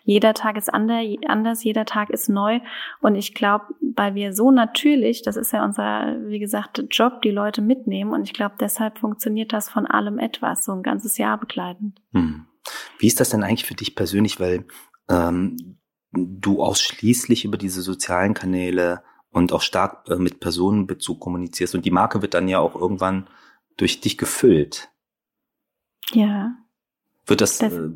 Jeder 0.04 0.35
Tag 0.35 0.56
ist 0.56 0.73
anders, 0.73 1.64
jeder 1.64 1.85
Tag 1.85 2.11
ist 2.11 2.28
neu. 2.28 2.61
Und 3.00 3.14
ich 3.14 3.35
glaube, 3.35 3.66
weil 3.80 4.14
wir 4.14 4.32
so 4.32 4.50
natürlich, 4.50 5.23
das 5.23 5.37
ist 5.37 5.52
ja 5.52 5.64
unser, 5.64 6.16
wie 6.26 6.40
gesagt, 6.40 6.82
Job, 6.90 7.23
die 7.23 7.30
Leute 7.30 7.62
mitnehmen. 7.62 8.12
Und 8.12 8.25
ich 8.25 8.32
glaube, 8.32 8.56
deshalb 8.61 8.99
funktioniert 8.99 9.52
das 9.52 9.71
von 9.71 9.87
allem 9.87 10.18
etwas, 10.18 10.64
so 10.64 10.73
ein 10.73 10.82
ganzes 10.82 11.16
Jahr 11.16 11.38
begleitend. 11.38 12.00
Hm. 12.12 12.47
Wie 12.99 13.06
ist 13.06 13.20
das 13.20 13.30
denn 13.30 13.42
eigentlich 13.42 13.66
für 13.66 13.75
dich 13.75 13.94
persönlich, 13.94 14.40
weil 14.40 14.64
ähm, 15.08 15.78
du 16.12 16.62
ausschließlich 16.62 17.44
über 17.44 17.58
diese 17.58 17.82
sozialen 17.82 18.35
Kanäle 18.35 19.02
und 19.30 19.52
auch 19.52 19.62
stark 19.62 20.08
äh, 20.08 20.16
mit 20.16 20.40
Personenbezug 20.40 21.20
kommunizierst 21.20 21.75
und 21.75 21.85
die 21.85 21.90
Marke 21.90 22.23
wird 22.23 22.35
dann 22.35 22.49
ja 22.49 22.58
auch 22.58 22.75
irgendwann 22.75 23.28
durch 23.76 24.00
dich 24.00 24.16
gefüllt. 24.16 24.88
Ja. 26.12 26.56
Wird 27.26 27.40
das, 27.40 27.58
das 27.58 27.73
äh, 27.73 27.90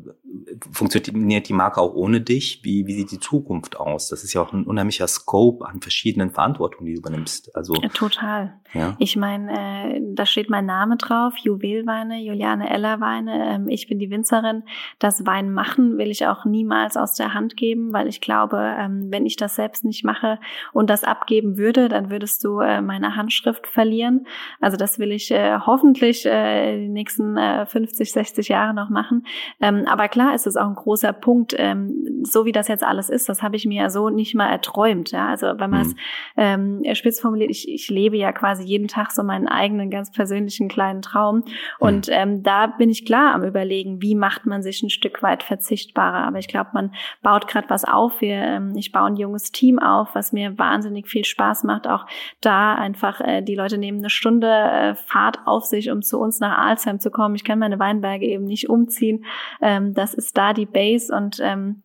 funktioniert 0.71 1.49
die 1.49 1.53
Marke 1.53 1.81
auch 1.81 1.93
ohne 1.93 2.21
dich? 2.21 2.61
Wie, 2.63 2.87
wie 2.87 2.93
sieht 2.93 3.11
die 3.11 3.19
Zukunft 3.19 3.77
aus? 3.77 4.07
Das 4.09 4.23
ist 4.23 4.33
ja 4.33 4.41
auch 4.41 4.53
ein 4.53 4.65
unheimlicher 4.65 5.07
Scope 5.07 5.65
an 5.65 5.81
verschiedenen 5.81 6.31
Verantwortungen, 6.31 6.85
die 6.85 6.93
du 6.93 6.99
übernimmst. 6.99 7.55
Also 7.55 7.73
total. 7.93 8.59
Ja. 8.73 8.95
Ich 8.99 9.17
meine, 9.17 9.95
äh, 9.95 10.01
da 10.13 10.25
steht 10.25 10.49
mein 10.49 10.65
Name 10.65 10.97
drauf: 10.97 11.33
Juwelweine, 11.37 12.21
Juliane 12.21 12.69
Ellerweine. 12.69 13.55
Ähm, 13.55 13.69
ich 13.69 13.87
bin 13.87 13.99
die 13.99 14.09
Winzerin. 14.09 14.63
Das 14.99 15.25
Wein 15.25 15.51
machen 15.51 15.97
will 15.97 16.11
ich 16.11 16.25
auch 16.27 16.45
niemals 16.45 16.95
aus 16.97 17.15
der 17.15 17.33
Hand 17.33 17.57
geben, 17.57 17.91
weil 17.91 18.07
ich 18.07 18.21
glaube, 18.21 18.57
ähm, 18.77 19.07
wenn 19.09 19.25
ich 19.25 19.35
das 19.35 19.55
selbst 19.55 19.83
nicht 19.83 20.05
mache 20.05 20.39
und 20.71 20.89
das 20.89 21.03
abgeben 21.03 21.57
würde, 21.57 21.89
dann 21.89 22.09
würdest 22.09 22.43
du 22.43 22.59
äh, 22.59 22.81
meine 22.81 23.15
Handschrift 23.15 23.67
verlieren. 23.67 24.27
Also 24.59 24.77
das 24.77 24.99
will 24.99 25.11
ich 25.11 25.31
äh, 25.31 25.59
hoffentlich 25.59 26.25
äh, 26.25 26.77
die 26.79 26.89
nächsten 26.89 27.37
äh, 27.37 27.65
50, 27.65 28.11
60 28.11 28.47
Jahre 28.47 28.73
noch 28.73 28.89
machen. 28.89 29.25
Ähm, 29.59 29.85
aber 29.87 30.07
klar 30.07 30.20
klar 30.21 30.35
ist 30.35 30.47
es 30.47 30.57
auch 30.57 30.67
ein 30.67 30.75
großer 30.75 31.13
Punkt, 31.13 31.55
ähm, 31.57 32.23
so 32.23 32.45
wie 32.45 32.51
das 32.51 32.67
jetzt 32.67 32.83
alles 32.83 33.09
ist, 33.09 33.29
das 33.29 33.41
habe 33.41 33.55
ich 33.55 33.65
mir 33.65 33.83
ja 33.83 33.89
so 33.89 34.09
nicht 34.09 34.35
mal 34.35 34.47
erträumt. 34.47 35.11
Ja? 35.11 35.27
Also 35.27 35.47
wenn 35.57 35.69
man 35.69 35.81
es 35.81 35.87
mhm. 35.87 36.83
ähm, 36.85 36.95
spitz 36.95 37.19
formuliert, 37.19 37.49
ich, 37.49 37.67
ich 37.67 37.89
lebe 37.89 38.17
ja 38.17 38.31
quasi 38.31 38.63
jeden 38.63 38.87
Tag 38.87 39.11
so 39.11 39.23
meinen 39.23 39.47
eigenen 39.47 39.89
ganz 39.89 40.11
persönlichen 40.11 40.67
kleinen 40.67 41.01
Traum. 41.01 41.37
Mhm. 41.37 41.43
Und 41.79 42.09
ähm, 42.11 42.43
da 42.43 42.67
bin 42.67 42.89
ich 42.89 43.05
klar 43.05 43.33
am 43.33 43.43
überlegen, 43.43 44.01
wie 44.01 44.15
macht 44.15 44.45
man 44.45 44.61
sich 44.61 44.83
ein 44.83 44.89
Stück 44.89 45.23
weit 45.23 45.43
verzichtbarer. 45.43 46.27
Aber 46.27 46.37
ich 46.37 46.47
glaube, 46.47 46.69
man 46.73 46.93
baut 47.23 47.47
gerade 47.47 47.69
was 47.69 47.83
auf. 47.83 48.21
Wir, 48.21 48.35
ähm, 48.35 48.73
ich 48.75 48.91
baue 48.91 49.07
ein 49.07 49.15
junges 49.15 49.51
Team 49.51 49.79
auf, 49.79 50.09
was 50.13 50.33
mir 50.33 50.57
wahnsinnig 50.57 51.07
viel 51.07 51.25
Spaß 51.25 51.63
macht. 51.63 51.87
Auch 51.87 52.05
da 52.41 52.75
einfach, 52.75 53.21
äh, 53.21 53.41
die 53.41 53.55
Leute 53.55 53.77
nehmen 53.77 53.99
eine 53.99 54.09
Stunde 54.09 54.47
äh, 54.47 54.95
Fahrt 54.95 55.39
auf 55.45 55.65
sich, 55.65 55.89
um 55.89 56.01
zu 56.01 56.19
uns 56.19 56.39
nach 56.39 56.57
Alzheim 56.57 56.99
zu 56.99 57.09
kommen. 57.09 57.35
Ich 57.35 57.43
kann 57.43 57.59
meine 57.59 57.79
Weinberge 57.79 58.25
eben 58.25 58.45
nicht 58.45 58.69
umziehen. 58.69 59.25
Ähm, 59.61 59.93
das 59.93 60.10
ist 60.13 60.37
da 60.37 60.53
die 60.53 60.65
Base 60.65 61.13
und 61.13 61.39
ähm, 61.41 61.83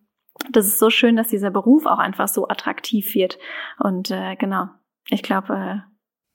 das 0.51 0.67
ist 0.67 0.79
so 0.79 0.89
schön, 0.89 1.15
dass 1.15 1.27
dieser 1.27 1.51
Beruf 1.51 1.85
auch 1.85 1.99
einfach 1.99 2.27
so 2.27 2.47
attraktiv 2.47 3.15
wird. 3.15 3.37
Und 3.79 4.11
äh, 4.11 4.35
genau, 4.35 4.67
ich 5.09 5.23
glaube, 5.23 5.53
äh, 5.53 5.75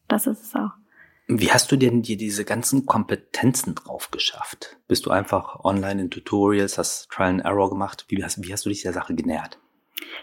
das 0.08 0.26
ist 0.26 0.42
es 0.42 0.54
auch. 0.54 0.70
Wie 1.28 1.52
hast 1.52 1.70
du 1.70 1.76
denn 1.76 2.02
dir 2.02 2.16
diese 2.16 2.44
ganzen 2.44 2.84
Kompetenzen 2.84 3.74
drauf 3.74 4.10
geschafft? 4.10 4.78
Bist 4.88 5.06
du 5.06 5.10
einfach 5.10 5.60
online 5.64 6.02
in 6.02 6.10
Tutorials, 6.10 6.78
hast 6.78 7.08
Trial 7.10 7.30
and 7.30 7.44
Error 7.44 7.70
gemacht? 7.70 8.06
Wie 8.08 8.22
hast, 8.22 8.42
wie 8.42 8.52
hast 8.52 8.66
du 8.66 8.70
dich 8.70 8.82
der 8.82 8.92
Sache 8.92 9.14
genähert? 9.14 9.58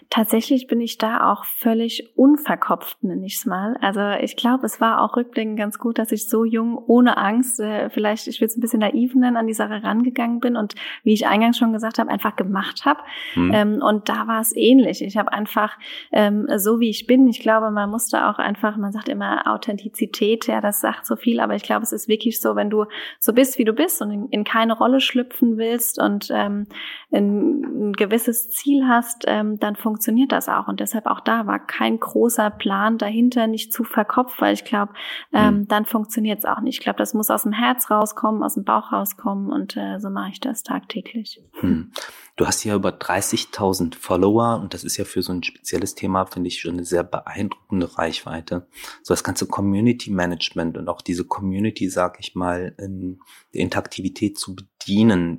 Tatsächlich 0.10 0.68
bin 0.68 0.82
ich 0.82 0.98
da 0.98 1.32
auch 1.32 1.46
völlig 1.46 2.12
unverkopft, 2.16 3.04
nenne 3.04 3.26
ich 3.26 3.36
es 3.36 3.46
mal. 3.46 3.78
Also 3.82 4.02
ich 4.24 4.36
glaube, 4.36 4.66
es 4.66 4.82
war 4.82 5.02
auch 5.02 5.16
rückblickend 5.16 5.58
ganz 5.58 5.78
gut, 5.78 6.00
dass 6.00 6.12
ich 6.12 6.28
so 6.28 6.46
jung, 6.46 6.78
ohne 6.78 7.18
Angst, 7.18 7.60
äh, 7.60 7.90
vielleicht, 7.90 8.28
ich 8.28 8.42
will 8.42 8.48
es 8.48 8.58
ein 8.58 8.62
bisschen 8.62 8.80
naiv 8.80 9.14
nennen, 9.14 9.38
an 9.38 9.48
die 9.48 9.54
Sache 9.54 9.84
rangegangen 9.84 10.40
bin 10.40 10.56
und 10.56 10.76
wie 11.04 11.14
ich 11.14 11.28
eingangs 11.28 11.58
schon 11.58 11.74
gesagt 11.74 12.00
habe, 12.00 12.10
einfach 12.10 12.36
gemacht 12.36 12.86
habe. 12.86 13.02
Mhm. 13.36 13.52
Ähm, 13.54 13.82
und 13.82 14.10
da 14.10 14.28
war 14.28 14.42
es 14.42 14.56
ähnlich. 14.56 15.04
Ich 15.04 15.18
habe 15.18 15.32
einfach, 15.32 15.78
ähm, 16.12 16.48
so 16.58 16.80
wie 16.80 16.90
ich 16.90 17.06
bin, 17.06 17.28
ich 17.28 17.40
glaube, 17.40 17.70
man 17.72 17.90
musste 17.90 18.28
auch 18.28 18.40
einfach, 18.40 18.78
man 18.78 18.92
sagt 18.92 19.10
immer 19.10 19.44
Authentizität, 19.46 20.48
ja, 20.48 20.62
das 20.62 20.82
sagt 20.82 21.06
so 21.06 21.16
viel, 21.16 21.40
aber 21.40 21.56
ich 21.56 21.64
glaube, 21.64 21.84
es 21.84 21.92
ist 21.92 22.08
wirklich 22.08 22.42
so, 22.42 22.56
wenn 22.56 22.70
du 22.70 22.86
so 23.20 23.34
bist, 23.34 23.60
wie 23.60 23.66
du 23.66 23.74
bist 23.74 24.02
und 24.02 24.12
in, 24.12 24.30
in 24.30 24.44
keine 24.44 24.78
Rolle 24.78 25.02
schlüpfen 25.02 25.58
willst 25.58 26.02
und 26.02 26.30
ähm, 26.32 26.68
ein, 27.12 27.90
ein 27.90 27.94
gewisses 27.94 28.50
Ziel 28.50 28.88
hast, 28.88 29.26
ähm, 29.28 29.60
dann 29.60 29.69
funktioniert 29.76 30.32
das 30.32 30.50
auch. 30.50 30.68
Und 30.68 30.80
deshalb 30.80 31.06
auch 31.06 31.20
da 31.20 31.48
war 31.48 31.60
kein 31.60 32.00
großer 32.00 32.50
Plan 32.50 32.98
dahinter, 32.98 33.48
nicht 33.48 33.74
zu 33.74 33.84
verkopft, 33.84 34.42
weil 34.42 34.54
ich 34.54 34.64
glaube, 34.64 34.94
ähm, 35.34 35.60
mhm. 35.60 35.68
dann 35.68 35.86
funktioniert 35.86 36.40
es 36.40 36.46
auch 36.46 36.62
nicht. 36.62 36.78
Ich 36.78 36.84
glaube, 36.84 36.98
das 36.98 37.14
muss 37.14 37.30
aus 37.30 37.44
dem 37.44 37.54
Herz 37.54 37.90
rauskommen, 37.90 38.44
aus 38.44 38.56
dem 38.56 38.64
Bauch 38.64 38.92
rauskommen 38.92 39.52
und 39.52 39.78
äh, 39.78 40.00
so 40.00 40.10
mache 40.10 40.32
ich 40.32 40.40
das 40.40 40.64
tagtäglich. 40.64 41.42
Mhm. 41.62 41.92
Du 42.36 42.48
hast 42.48 42.64
ja 42.64 42.74
über 42.74 42.92
30.000 42.92 43.96
Follower 43.96 44.62
und 44.62 44.74
das 44.74 44.86
ist 44.86 44.96
ja 44.96 45.04
für 45.04 45.22
so 45.22 45.34
ein 45.34 45.44
spezielles 45.44 45.94
Thema, 45.94 46.26
finde 46.26 46.48
ich, 46.48 46.62
schon 46.62 46.76
eine 46.76 46.86
sehr 46.86 47.04
beeindruckende 47.04 47.98
Reichweite. 47.98 48.68
So 49.04 49.14
das 49.14 49.26
ganze 49.26 49.46
Community 49.46 50.10
Management 50.10 50.78
und 50.78 50.88
auch 50.88 51.02
diese 51.02 51.26
Community, 51.26 51.90
sag 51.90 52.18
ich 52.22 52.36
mal, 52.36 52.76
in 52.78 53.20
der 53.54 53.62
Interaktivität 53.62 54.38
zu 54.40 54.56
bedienen. 54.56 54.70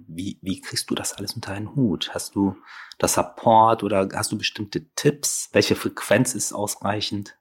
Wie, 0.06 0.38
wie 0.42 0.60
kriegst 0.60 0.90
du 0.90 0.94
das 0.94 1.14
alles 1.14 1.34
unter 1.34 1.52
einen 1.52 1.74
Hut? 1.74 2.10
Hast 2.14 2.34
du 2.34 2.56
das 2.98 3.14
Support 3.14 3.82
oder 3.82 4.08
hast 4.14 4.32
du 4.32 4.38
bestimmte 4.38 4.88
Tipps? 4.94 5.48
Welche 5.52 5.76
Frequenz 5.76 6.34
ist 6.34 6.52
ausreichend? 6.52 7.36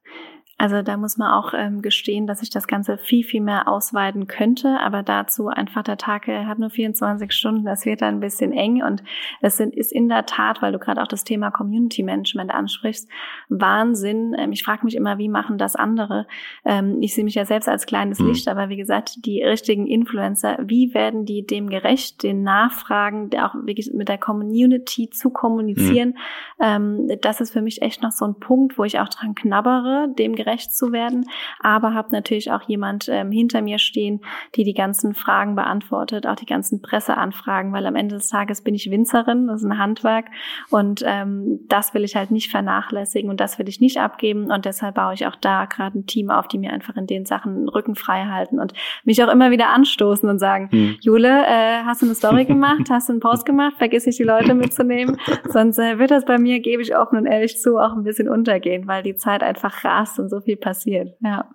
Also 0.60 0.82
da 0.82 0.98
muss 0.98 1.18
man 1.18 1.32
auch 1.32 1.54
ähm, 1.56 1.82
gestehen, 1.82 2.28
dass 2.28 2.42
ich 2.42 2.50
das 2.50 2.68
Ganze 2.68 2.98
viel, 2.98 3.24
viel 3.24 3.40
mehr 3.40 3.70
ausweiten 3.70 4.28
könnte. 4.28 4.78
Aber 4.82 5.04
dazu 5.04 5.48
einfach 5.48 5.84
der 5.84 5.96
Tag 5.96 6.28
hat 6.28 6.60
nur 6.60 6.70
24 6.70 7.32
Stunden. 7.32 7.64
Das 7.64 7.86
wird 7.86 8.02
dann 8.02 8.16
ein 8.16 8.20
bisschen 8.20 8.52
eng. 8.52 8.84
Und 8.84 9.02
es 9.40 9.56
sind, 9.56 9.74
ist 9.74 9.94
in 9.94 10.10
der 10.10 10.26
Tat, 10.26 10.62
weil 10.62 10.74
du 10.74 10.78
gerade 10.78 11.02
auch 11.02 11.08
das 11.08 11.24
Thema 11.24 11.50
Community 11.50 12.04
Management 12.04 12.52
ansprichst, 12.52 13.08
Wahnsinn. 13.48 14.36
Ähm, 14.38 14.52
ich 14.52 14.64
frage 14.64 14.84
mich 14.84 14.98
immer, 14.98 15.18
wie 15.18 15.30
machen 15.30 15.58
das 15.58 15.78
andere? 15.78 16.28
Ähm, 16.66 16.98
ich 17.00 17.16
sehe 17.16 17.24
mich 17.24 17.36
ja 17.36 17.46
selbst 17.46 17.70
als 17.70 17.86
kleines 17.86 18.20
mhm. 18.20 18.28
Licht, 18.28 18.50
aber 18.50 18.68
wie 18.68 18.78
gesagt, 18.78 19.26
die 19.26 19.42
richtigen 19.42 19.88
Influencer, 19.88 20.58
wie 20.62 20.94
werden 20.94 21.24
die 21.24 21.48
dem 21.48 21.70
gerecht, 21.70 22.22
den 22.22 22.44
Nachfragen, 22.44 23.30
auch 23.40 23.56
wirklich 23.64 23.94
mit 23.94 24.10
der 24.10 24.18
Community 24.18 25.10
zu 25.10 25.30
kommunizieren? 25.30 26.16
Mhm. 26.60 27.08
Ähm, 27.08 27.12
das 27.22 27.40
ist 27.40 27.54
für 27.54 27.62
mich 27.62 27.82
echt 27.82 28.04
noch 28.04 28.12
so 28.12 28.26
ein 28.26 28.36
Punkt, 28.42 28.78
wo 28.78 28.84
ich 28.84 29.00
auch 29.00 29.08
dran 29.08 29.36
knabbere, 29.36 30.10
dem 30.18 30.36
gerecht 30.36 30.49
gerecht 30.50 30.76
zu 30.76 30.92
werden, 30.92 31.26
aber 31.60 31.94
habe 31.94 32.10
natürlich 32.12 32.52
auch 32.52 32.64
jemand 32.64 33.08
ähm, 33.10 33.32
hinter 33.32 33.62
mir 33.62 33.78
stehen, 33.78 34.22
die 34.56 34.64
die 34.64 34.74
ganzen 34.74 35.14
Fragen 35.14 35.56
beantwortet, 35.56 36.26
auch 36.26 36.36
die 36.36 36.46
ganzen 36.46 36.82
Presseanfragen, 36.82 37.72
weil 37.72 37.86
am 37.86 37.96
Ende 37.96 38.16
des 38.16 38.30
Tages 38.30 38.64
bin 38.64 38.74
ich 38.74 38.90
Winzerin, 38.90 39.48
das 39.48 39.62
ist 39.62 39.70
ein 39.70 39.78
Handwerk 39.78 40.26
und 40.70 41.04
ähm, 41.06 41.60
das 41.68 41.94
will 41.94 42.04
ich 42.04 42.16
halt 42.16 42.32
nicht 42.32 42.50
vernachlässigen 42.50 43.30
und 43.30 43.40
das 43.40 43.60
will 43.60 43.70
ich 43.70 43.80
nicht 43.80 44.00
abgeben 44.00 44.52
und 44.52 44.66
deshalb 44.66 44.96
baue 44.96 45.14
ich 45.14 45.28
auch 45.28 45.36
da 45.36 45.66
gerade 45.66 46.00
ein 46.00 46.06
Team 46.08 46.32
auf, 46.32 46.48
die 46.48 46.58
mir 46.58 46.74
einfach 46.74 46.96
in 46.96 47.06
den 47.06 47.26
Sachen 47.26 47.70
Rücken 47.70 47.96
frei 47.96 48.26
halten 48.26 48.60
und 48.60 48.74
mich 49.04 49.24
auch 49.24 49.32
immer 49.32 49.52
wieder 49.52 49.70
anstoßen 49.70 50.28
und 50.28 50.40
sagen, 50.40 50.70
hm. 50.72 50.98
Jule, 51.02 51.46
äh, 51.46 51.84
hast 51.86 52.02
du 52.02 52.08
eine 52.08 52.16
Story 52.16 52.46
gemacht, 52.46 52.90
hast 52.90 53.10
du 53.10 53.14
einen 53.14 53.20
Post 53.20 53.46
gemacht, 53.46 53.76
vergiss 53.78 54.06
nicht 54.06 54.20
die 54.20 54.24
Leute 54.24 54.56
mitzunehmen, 54.56 55.18
sonst 55.50 55.78
äh, 55.78 56.00
wird 56.00 56.12
das 56.12 56.26
bei 56.26 56.40
mir, 56.40 56.60
gebe 56.60 56.82
ich 56.82 56.98
offen 56.98 57.18
und 57.18 57.26
ehrlich 57.28 57.60
zu, 57.60 57.78
auch 57.78 57.94
ein 57.94 58.04
bisschen 58.04 58.28
untergehen, 58.28 58.88
weil 58.88 59.04
die 59.04 59.16
Zeit 59.16 59.44
einfach 59.44 59.84
rast 59.84 60.20
und 60.20 60.30
so 60.30 60.39
viel 60.42 60.58
passiert. 60.58 61.18
Ja. 61.22 61.50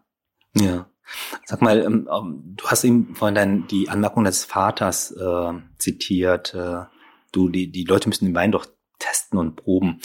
Ja. 0.55 0.87
Sag 1.45 1.61
mal, 1.61 1.81
ähm, 1.81 2.09
ähm, 2.11 2.55
du 2.57 2.65
hast 2.67 2.85
eben 2.85 3.15
vorhin 3.15 3.35
dein, 3.35 3.67
die 3.67 3.89
Anmerkung 3.89 4.25
des 4.25 4.45
Vaters 4.45 5.11
äh, 5.11 5.53
zitiert. 5.79 6.55
Äh, 6.55 6.85
du, 7.33 7.49
die, 7.49 7.71
die 7.71 7.85
Leute 7.85 8.09
müssen 8.09 8.25
den 8.25 8.35
Wein 8.35 8.53
doch 8.53 8.67
testen 8.99 9.39
und 9.39 9.57
proben. 9.57 10.01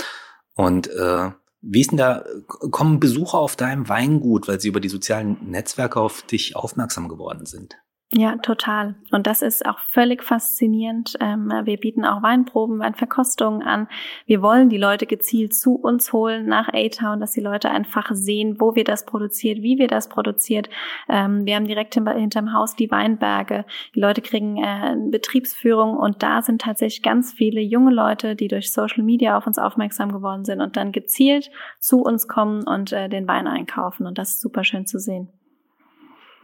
Und 0.55 0.87
äh, 0.87 1.31
wie 1.61 1.81
ist 1.81 1.91
denn 1.91 1.97
da, 1.97 2.23
kommen 2.47 2.99
Besucher 2.99 3.37
auf 3.37 3.55
deinem 3.55 3.87
Weingut, 3.89 4.47
weil 4.47 4.59
sie 4.59 4.69
über 4.69 4.79
die 4.79 4.89
sozialen 4.89 5.37
Netzwerke 5.49 5.99
auf 5.99 6.21
dich 6.23 6.55
aufmerksam 6.55 7.07
geworden 7.07 7.45
sind? 7.45 7.77
Ja, 8.11 8.37
total. 8.37 8.95
Und 9.11 9.27
das 9.27 9.43
ist 9.43 9.67
auch 9.67 9.77
völlig 9.77 10.23
faszinierend. 10.23 11.15
Ähm, 11.19 11.53
wir 11.65 11.77
bieten 11.77 12.05
auch 12.05 12.23
Weinproben, 12.23 12.79
Weinverkostungen 12.79 13.61
an. 13.61 13.87
Wir 14.25 14.41
wollen 14.41 14.69
die 14.69 14.79
Leute 14.79 15.05
gezielt 15.05 15.53
zu 15.53 15.75
uns 15.75 16.11
holen 16.11 16.47
nach 16.47 16.69
A-Town, 16.73 17.19
dass 17.19 17.33
die 17.33 17.39
Leute 17.39 17.69
einfach 17.69 18.09
sehen, 18.11 18.59
wo 18.59 18.73
wir 18.73 18.83
das 18.83 19.05
produziert, 19.05 19.61
wie 19.61 19.77
wir 19.77 19.87
das 19.87 20.09
produziert. 20.09 20.71
Ähm, 21.07 21.45
wir 21.45 21.55
haben 21.55 21.67
direkt 21.67 21.93
hinterm 21.93 22.51
Haus 22.51 22.75
die 22.75 22.89
Weinberge. 22.89 23.65
Die 23.93 23.99
Leute 23.99 24.23
kriegen 24.23 24.57
äh, 24.57 24.95
Betriebsführung 25.11 25.95
und 25.95 26.23
da 26.23 26.41
sind 26.41 26.61
tatsächlich 26.61 27.03
ganz 27.03 27.31
viele 27.31 27.61
junge 27.61 27.93
Leute, 27.93 28.35
die 28.35 28.47
durch 28.47 28.71
Social 28.71 29.03
Media 29.03 29.37
auf 29.37 29.45
uns 29.45 29.59
aufmerksam 29.59 30.11
geworden 30.11 30.45
sind 30.45 30.61
und 30.61 30.77
dann 30.77 30.91
gezielt 30.91 31.51
zu 31.77 32.01
uns 32.01 32.27
kommen 32.27 32.63
und 32.67 32.91
äh, 32.91 33.07
den 33.07 33.27
Wein 33.27 33.45
einkaufen. 33.45 34.07
Und 34.07 34.17
das 34.17 34.31
ist 34.31 34.41
super 34.41 34.63
schön 34.63 34.87
zu 34.87 34.97
sehen. 34.97 35.29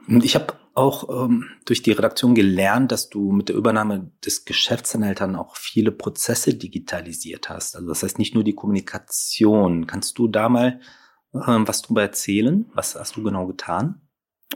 Ich 0.07 0.35
habe 0.35 0.53
auch 0.73 1.25
ähm, 1.25 1.45
durch 1.65 1.81
die 1.81 1.93
Redaktion 1.93 2.35
gelernt, 2.35 2.91
dass 2.91 3.09
du 3.09 3.31
mit 3.31 3.49
der 3.49 3.55
Übernahme 3.55 4.11
des 4.25 4.45
Geschäftsanhältern 4.45 5.35
auch 5.35 5.55
viele 5.55 5.91
Prozesse 5.91 6.53
digitalisiert 6.53 7.49
hast. 7.49 7.75
Also 7.75 7.87
das 7.87 8.03
heißt 8.03 8.19
nicht 8.19 8.35
nur 8.35 8.43
die 8.43 8.55
Kommunikation. 8.55 9.87
Kannst 9.87 10.17
du 10.17 10.27
da 10.27 10.49
mal 10.49 10.81
ähm, 11.33 11.67
was 11.67 11.81
drüber 11.81 12.01
erzählen? 12.01 12.65
Was 12.73 12.95
hast 12.95 13.15
du 13.15 13.23
genau 13.23 13.47
getan? 13.47 14.01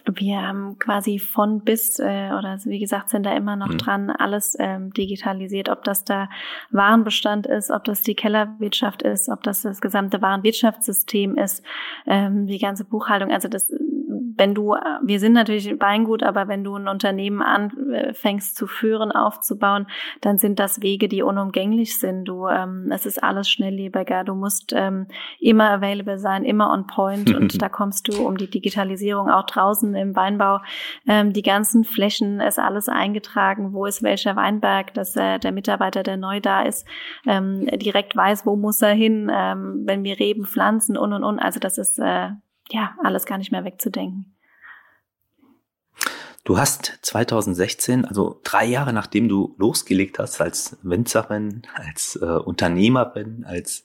Wir 0.06 0.42
haben 0.42 0.78
quasi 0.78 1.20
von 1.20 1.64
bis, 1.64 1.98
äh, 2.00 2.32
oder 2.38 2.60
wie 2.66 2.80
gesagt, 2.80 3.10
sind 3.10 3.26
da 3.26 3.36
immer 3.36 3.56
noch 3.56 3.70
mhm. 3.70 3.78
dran, 3.78 4.10
alles 4.12 4.56
ähm, 4.60 4.92
digitalisiert, 4.94 5.68
ob 5.68 5.84
das 5.84 6.04
der 6.04 6.30
Warenbestand 6.70 7.48
ist, 7.48 7.72
ob 7.72 7.86
das 7.86 8.04
die 8.04 8.14
Kellerwirtschaft 8.14 9.02
ist, 9.02 9.30
ob 9.30 9.42
das 9.44 9.64
das 9.64 9.82
gesamte 9.82 10.22
Warenwirtschaftssystem 10.22 11.38
ist, 11.38 11.64
ähm, 12.06 12.46
die 12.46 12.60
ganze 12.60 12.86
Buchhaltung. 12.86 13.32
Also 13.32 13.48
das 13.48 13.72
wenn 14.40 14.56
du, 14.56 14.76
wir 15.04 15.20
sind 15.20 15.34
natürlich 15.34 15.78
Beingut, 15.78 16.24
aber 16.24 16.48
wenn 16.48 16.64
du 16.64 16.76
ein 16.76 16.88
Unternehmen 16.88 17.42
anfängst 17.42 18.56
zu 18.56 18.68
führen, 18.68 19.12
aufzubauen, 19.12 19.86
dann 20.22 20.38
sind 20.38 20.60
das 20.60 20.82
Wege, 20.82 21.10
die 21.10 21.22
unumgänglich 21.22 22.00
sind. 22.00 22.26
Du, 22.26 22.48
ähm, 22.48 22.90
es 22.92 23.06
ist 23.06 23.22
alles 23.22 23.50
schnelllebiger. 23.50 24.24
Du 24.24 24.36
musst 24.36 24.72
ähm, 24.74 25.08
immer 25.40 25.70
available 25.72 26.18
sein, 26.18 26.46
immer 26.46 26.72
on 26.72 26.88
point. 26.88 27.36
Und 27.36 27.62
da 27.62 27.68
kommst 27.68 28.08
du 28.08 28.26
um 28.26 28.38
die 28.38 28.50
Digitalisierung 28.50 29.30
auch 29.30 29.46
draußen 29.46 29.94
im 29.94 30.16
Weinbau. 30.16 30.62
Ähm, 31.06 31.34
die 31.34 31.42
ganzen 31.42 31.84
Flächen 31.84 32.40
ist 32.40 32.60
alles 32.60 32.88
eingetragen. 32.88 33.74
Wo 33.74 33.86
ist 33.86 34.04
welcher 34.04 34.38
Weinberg, 34.38 34.94
dass 34.94 35.18
äh, 35.18 35.38
der 35.38 35.52
Mitarbeiter, 35.52 36.02
der 36.02 36.16
neu 36.16 36.40
da 36.40 36.62
ist, 36.62 36.88
ähm, 37.28 37.66
direkt 37.66 38.16
weiß, 38.16 38.46
wo 38.46 38.56
muss 38.56 38.82
er 38.82 38.94
hin, 38.94 39.30
ähm, 39.34 39.84
wenn 39.86 40.04
wir 40.06 40.18
Reben 40.18 40.46
pflanzen 40.46 40.98
und 40.98 41.12
und 41.12 41.26
und. 41.26 41.40
Also 41.40 41.60
das 41.60 41.78
ist 41.78 42.00
äh, 42.00 42.30
ja, 42.72 42.96
alles 43.04 43.26
gar 43.26 43.38
nicht 43.38 43.52
mehr 43.52 43.64
wegzudenken. 43.64 44.36
Du 46.44 46.58
hast 46.58 46.98
2016, 47.02 48.06
also 48.06 48.40
drei 48.44 48.66
Jahre 48.66 48.94
nachdem 48.94 49.30
du 49.30 49.56
losgelegt 49.60 50.18
hast 50.20 50.42
als 50.42 50.78
Winzerin, 50.82 51.64
als 51.76 52.18
äh, 52.22 52.26
Unternehmerin, 52.26 53.46
als 53.46 53.84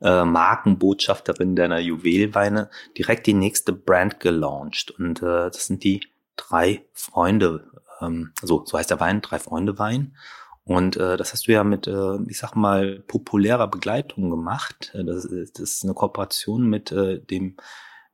äh, 0.00 0.24
Markenbotschafterin 0.24 1.56
deiner 1.56 1.78
Juwelweine, 1.78 2.70
direkt 2.96 3.26
die 3.26 3.34
nächste 3.34 3.72
Brand 3.72 4.20
gelauncht. 4.20 4.92
Und 4.92 5.20
äh, 5.20 5.50
das 5.50 5.66
sind 5.66 5.84
die 5.84 6.06
drei 6.36 6.86
Freunde, 6.92 7.70
ähm, 8.00 8.32
so, 8.40 8.64
so 8.64 8.78
heißt 8.78 8.90
der 8.90 9.00
Wein, 9.00 9.20
drei 9.20 9.38
Freunde 9.38 9.78
Wein. 9.78 10.16
Und 10.64 10.96
äh, 10.96 11.16
das 11.16 11.32
hast 11.32 11.46
du 11.46 11.52
ja 11.52 11.64
mit, 11.64 11.86
äh, 11.86 12.16
ich 12.28 12.38
sag 12.38 12.54
mal, 12.54 13.00
populärer 13.06 13.68
Begleitung 13.68 14.30
gemacht. 14.30 14.92
Das, 14.94 15.24
ist, 15.24 15.58
das 15.58 15.70
ist 15.70 15.84
eine 15.84 15.94
Kooperation 15.94 16.68
mit 16.68 16.92
äh, 16.92 17.20
dem 17.20 17.56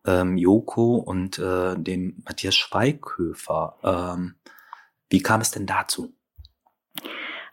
ähm, 0.06 0.36
Joko 0.36 0.96
und 0.96 1.38
äh, 1.38 1.76
dem 1.76 2.22
Matthias 2.24 2.56
Schweighöfer. 2.56 3.76
Ähm, 3.82 4.34
wie 5.08 5.20
kam 5.20 5.40
es 5.40 5.50
denn 5.50 5.66
dazu? 5.66 6.14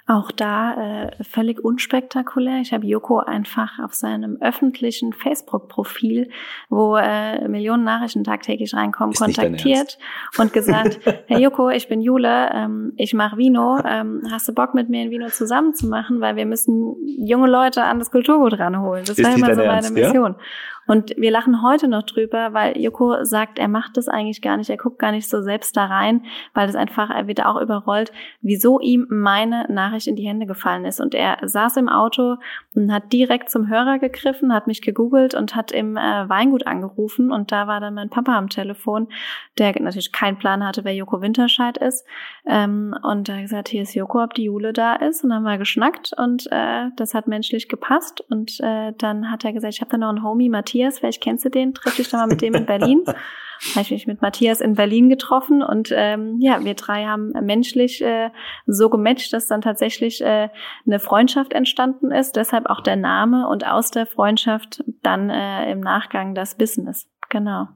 Auch 0.09 0.31
da 0.31 1.03
äh, 1.03 1.23
völlig 1.23 1.63
unspektakulär. 1.63 2.61
Ich 2.61 2.73
habe 2.73 2.83
Joko 2.83 3.19
einfach 3.19 3.77
auf 3.77 3.93
seinem 3.93 4.37
öffentlichen 4.41 5.13
Facebook-Profil, 5.13 6.31
wo 6.67 6.95
äh, 6.95 7.47
Millionen 7.47 7.83
Nachrichten 7.83 8.23
tagtäglich 8.23 8.73
reinkommen, 8.73 9.11
Ist 9.11 9.19
kontaktiert 9.19 9.99
und 10.39 10.51
gesagt, 10.51 10.99
Herr 11.27 11.37
Joko, 11.37 11.69
ich 11.69 11.89
bin 11.89 12.01
Jule, 12.01 12.49
ähm, 12.51 12.93
ich 12.97 13.13
mache 13.13 13.37
Vino. 13.37 13.77
Ähm, 13.85 14.23
hast 14.31 14.47
du 14.47 14.53
Bock 14.53 14.73
mit 14.73 14.89
mir 14.89 15.03
in 15.03 15.11
Vino 15.11 15.27
zusammen 15.27 15.75
zu 15.75 15.85
machen? 15.85 16.21
Weil 16.21 16.35
wir 16.35 16.47
müssen 16.47 16.95
junge 17.05 17.47
Leute 17.47 17.83
an 17.83 17.99
das 17.99 18.09
Kulturgut 18.09 18.57
ranholen. 18.57 19.05
Das 19.05 19.19
Ist 19.19 19.23
war 19.23 19.35
immer 19.35 19.53
so 19.53 19.61
meine 19.61 19.73
Ernst, 19.73 19.93
Mission. 19.93 20.35
Ja? 20.39 20.43
Und 20.89 21.13
wir 21.17 21.29
lachen 21.29 21.61
heute 21.61 21.87
noch 21.87 22.01
drüber, 22.01 22.51
weil 22.53 22.75
Joko 22.75 23.23
sagt, 23.23 23.59
er 23.59 23.67
macht 23.67 23.95
das 23.95 24.07
eigentlich 24.07 24.41
gar 24.41 24.57
nicht, 24.57 24.71
er 24.71 24.77
guckt 24.77 24.97
gar 24.97 25.11
nicht 25.11 25.29
so 25.29 25.43
selbst 25.43 25.77
da 25.77 25.85
rein, 25.85 26.25
weil 26.55 26.65
das 26.65 26.75
einfach, 26.75 27.11
er 27.11 27.27
wird 27.27 27.45
auch 27.45 27.61
überrollt, 27.61 28.11
wieso 28.41 28.79
ihm 28.79 29.05
meine 29.07 29.71
Nachricht 29.71 30.07
in 30.07 30.15
die 30.15 30.27
Hände 30.27 30.47
gefallen 30.47 30.85
ist. 30.85 30.99
Und 30.99 31.13
er 31.13 31.37
saß 31.43 31.77
im 31.77 31.89
Auto 31.89 32.37
und 32.73 32.91
hat 32.91 33.13
direkt 33.13 33.51
zum 33.51 33.69
Hörer 33.69 33.99
gegriffen, 33.99 34.51
hat 34.51 34.65
mich 34.65 34.81
gegoogelt 34.81 35.35
und 35.35 35.55
hat 35.55 35.71
im 35.71 35.95
äh, 35.95 36.27
Weingut 36.27 36.65
angerufen. 36.65 37.31
Und 37.31 37.51
da 37.51 37.67
war 37.67 37.79
dann 37.79 37.93
mein 37.93 38.09
Papa 38.09 38.35
am 38.35 38.49
Telefon, 38.49 39.09
der 39.59 39.79
natürlich 39.79 40.11
keinen 40.11 40.39
Plan 40.39 40.65
hatte, 40.65 40.85
wer 40.85 40.95
Joko 40.95 41.21
Winterscheid 41.21 41.77
ist. 41.77 42.03
Ähm, 42.47 42.95
und 43.03 43.29
er 43.29 43.35
hat 43.35 43.41
gesagt, 43.43 43.69
hier 43.69 43.83
ist 43.83 43.93
Joko, 43.93 44.23
ob 44.23 44.33
die 44.33 44.45
Jule 44.45 44.73
da 44.73 44.95
ist. 44.95 45.23
Und 45.23 45.29
dann 45.29 45.45
haben 45.45 45.51
wir 45.51 45.59
geschnackt 45.59 46.13
und 46.17 46.47
äh, 46.51 46.89
das 46.95 47.13
hat 47.13 47.27
menschlich 47.27 47.69
gepasst. 47.69 48.21
Und 48.27 48.59
äh, 48.61 48.93
dann 48.97 49.29
hat 49.29 49.45
er 49.45 49.53
gesagt, 49.53 49.75
ich 49.75 49.81
habe 49.81 49.91
da 49.91 49.97
noch 49.99 50.09
einen 50.09 50.23
Homie, 50.23 50.49
Matthias, 50.49 50.78
Matthias, 50.79 50.99
vielleicht 50.99 51.21
kennst 51.21 51.43
du 51.43 51.49
den, 51.49 51.73
triff 51.73 51.95
dich 51.97 52.09
doch 52.09 52.19
mal 52.19 52.27
mit 52.27 52.41
dem 52.41 52.53
in 52.53 52.65
Berlin. 52.65 53.03
habe 53.75 53.81
ich 53.81 53.91
mich 53.91 54.07
mit 54.07 54.21
Matthias 54.21 54.61
in 54.61 54.75
Berlin 54.75 55.09
getroffen 55.09 55.61
und 55.61 55.91
ähm, 55.93 56.37
ja, 56.39 56.63
wir 56.63 56.75
drei 56.75 57.05
haben 57.05 57.33
menschlich 57.41 58.01
äh, 58.01 58.29
so 58.65 58.89
gematcht, 58.89 59.33
dass 59.33 59.47
dann 59.47 59.59
tatsächlich 59.59 60.21
äh, 60.21 60.47
eine 60.85 60.99
Freundschaft 60.99 61.51
entstanden 61.51 62.11
ist, 62.11 62.37
deshalb 62.37 62.67
auch 62.67 62.79
der 62.79 62.95
Name 62.95 63.49
und 63.49 63.67
aus 63.67 63.91
der 63.91 64.05
Freundschaft 64.05 64.85
dann 65.03 65.29
äh, 65.29 65.69
im 65.69 65.81
Nachgang 65.81 66.35
das 66.35 66.55
Business. 66.55 67.05
Genau. 67.27 67.67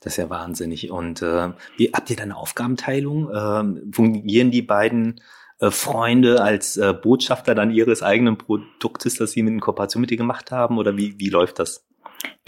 Das 0.00 0.12
ist 0.12 0.18
ja 0.18 0.28
wahnsinnig. 0.28 0.90
Und 0.90 1.22
äh, 1.22 1.52
wie 1.78 1.90
habt 1.94 2.10
ihr 2.10 2.16
da 2.16 2.24
eine 2.24 2.36
Aufgabenteilung? 2.36 3.30
Ähm, 3.34 3.90
fungieren 3.94 4.50
die 4.50 4.62
beiden 4.62 5.22
äh, 5.60 5.70
Freunde 5.70 6.42
als 6.42 6.76
äh, 6.76 6.92
Botschafter 6.92 7.54
dann 7.54 7.70
ihres 7.70 8.02
eigenen 8.02 8.36
Produktes, 8.36 9.16
das 9.16 9.30
sie 9.30 9.42
mit 9.42 9.54
in 9.54 9.60
Kooperation 9.60 10.02
mit 10.02 10.10
dir 10.10 10.18
gemacht 10.18 10.50
haben? 10.50 10.76
Oder 10.76 10.98
wie, 10.98 11.18
wie 11.18 11.30
läuft 11.30 11.58
das? 11.58 11.86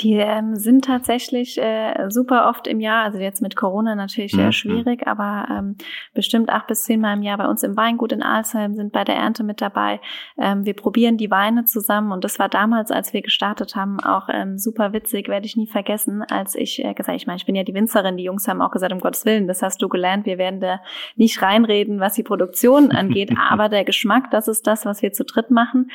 Die 0.01 0.15
ähm, 0.15 0.55
sind 0.55 0.85
tatsächlich 0.85 1.59
äh, 1.61 2.09
super 2.09 2.49
oft 2.49 2.67
im 2.69 2.81
Jahr, 2.81 3.05
also 3.05 3.19
jetzt 3.19 3.43
mit 3.43 3.57
Corona 3.57 3.95
natürlich 3.95 4.35
mhm. 4.35 4.53
schwierig, 4.53 5.07
aber 5.07 5.49
ähm, 5.51 5.77
bestimmt 6.15 6.51
acht 6.51 6.69
bis 6.69 6.85
zehn 6.85 7.01
Mal 7.01 7.15
im 7.15 7.23
Jahr 7.23 7.39
bei 7.39 7.47
uns 7.47 7.65
im 7.65 7.77
Weingut 7.77 8.13
in 8.13 8.23
Alsheim 8.23 8.75
sind 8.75 8.93
bei 8.93 9.03
der 9.03 9.17
Ernte 9.17 9.43
mit 9.43 9.61
dabei. 9.61 10.01
Ähm, 10.39 10.65
wir 10.65 10.75
probieren 10.75 11.17
die 11.17 11.31
Weine 11.31 11.65
zusammen 11.65 12.13
und 12.13 12.23
das 12.23 12.39
war 12.39 12.49
damals, 12.49 12.91
als 12.93 13.13
wir 13.13 13.23
gestartet 13.23 13.75
haben, 13.75 13.99
auch 14.01 14.29
ähm, 14.33 14.57
super 14.57 14.93
witzig, 14.93 15.29
werde 15.29 15.47
ich 15.47 15.57
nie 15.57 15.67
vergessen, 15.67 16.23
als 16.23 16.55
ich 16.55 16.85
äh, 16.85 16.95
gesagt, 16.95 17.17
ich 17.17 17.27
meine, 17.27 17.39
ich 17.39 17.47
bin 17.47 17.57
ja 17.57 17.65
die 17.65 17.75
Winzerin, 17.75 18.17
die 18.17 18.25
Jungs 18.25 18.47
haben 18.47 18.63
auch 18.63 18.71
gesagt, 18.71 18.93
um 18.93 19.01
Gottes 19.01 19.25
Willen, 19.25 19.49
das 19.49 19.63
hast 19.63 19.83
du 19.83 19.89
gelernt, 19.89 20.27
wir 20.27 20.39
werden 20.39 20.61
da 20.61 20.81
nicht 21.17 21.43
reinreden, 21.43 21.99
was 21.99 22.15
die 22.15 22.23
Produktion 22.23 22.93
angeht, 22.93 23.33
aber 23.51 23.69
der 23.69 23.85
Geschmack, 23.85 24.31
das 24.31 24.47
ist 24.47 24.67
das, 24.67 24.87
was 24.87 25.03
wir 25.03 25.13
zu 25.13 25.25
dritt 25.25 25.51
machen. 25.51 25.91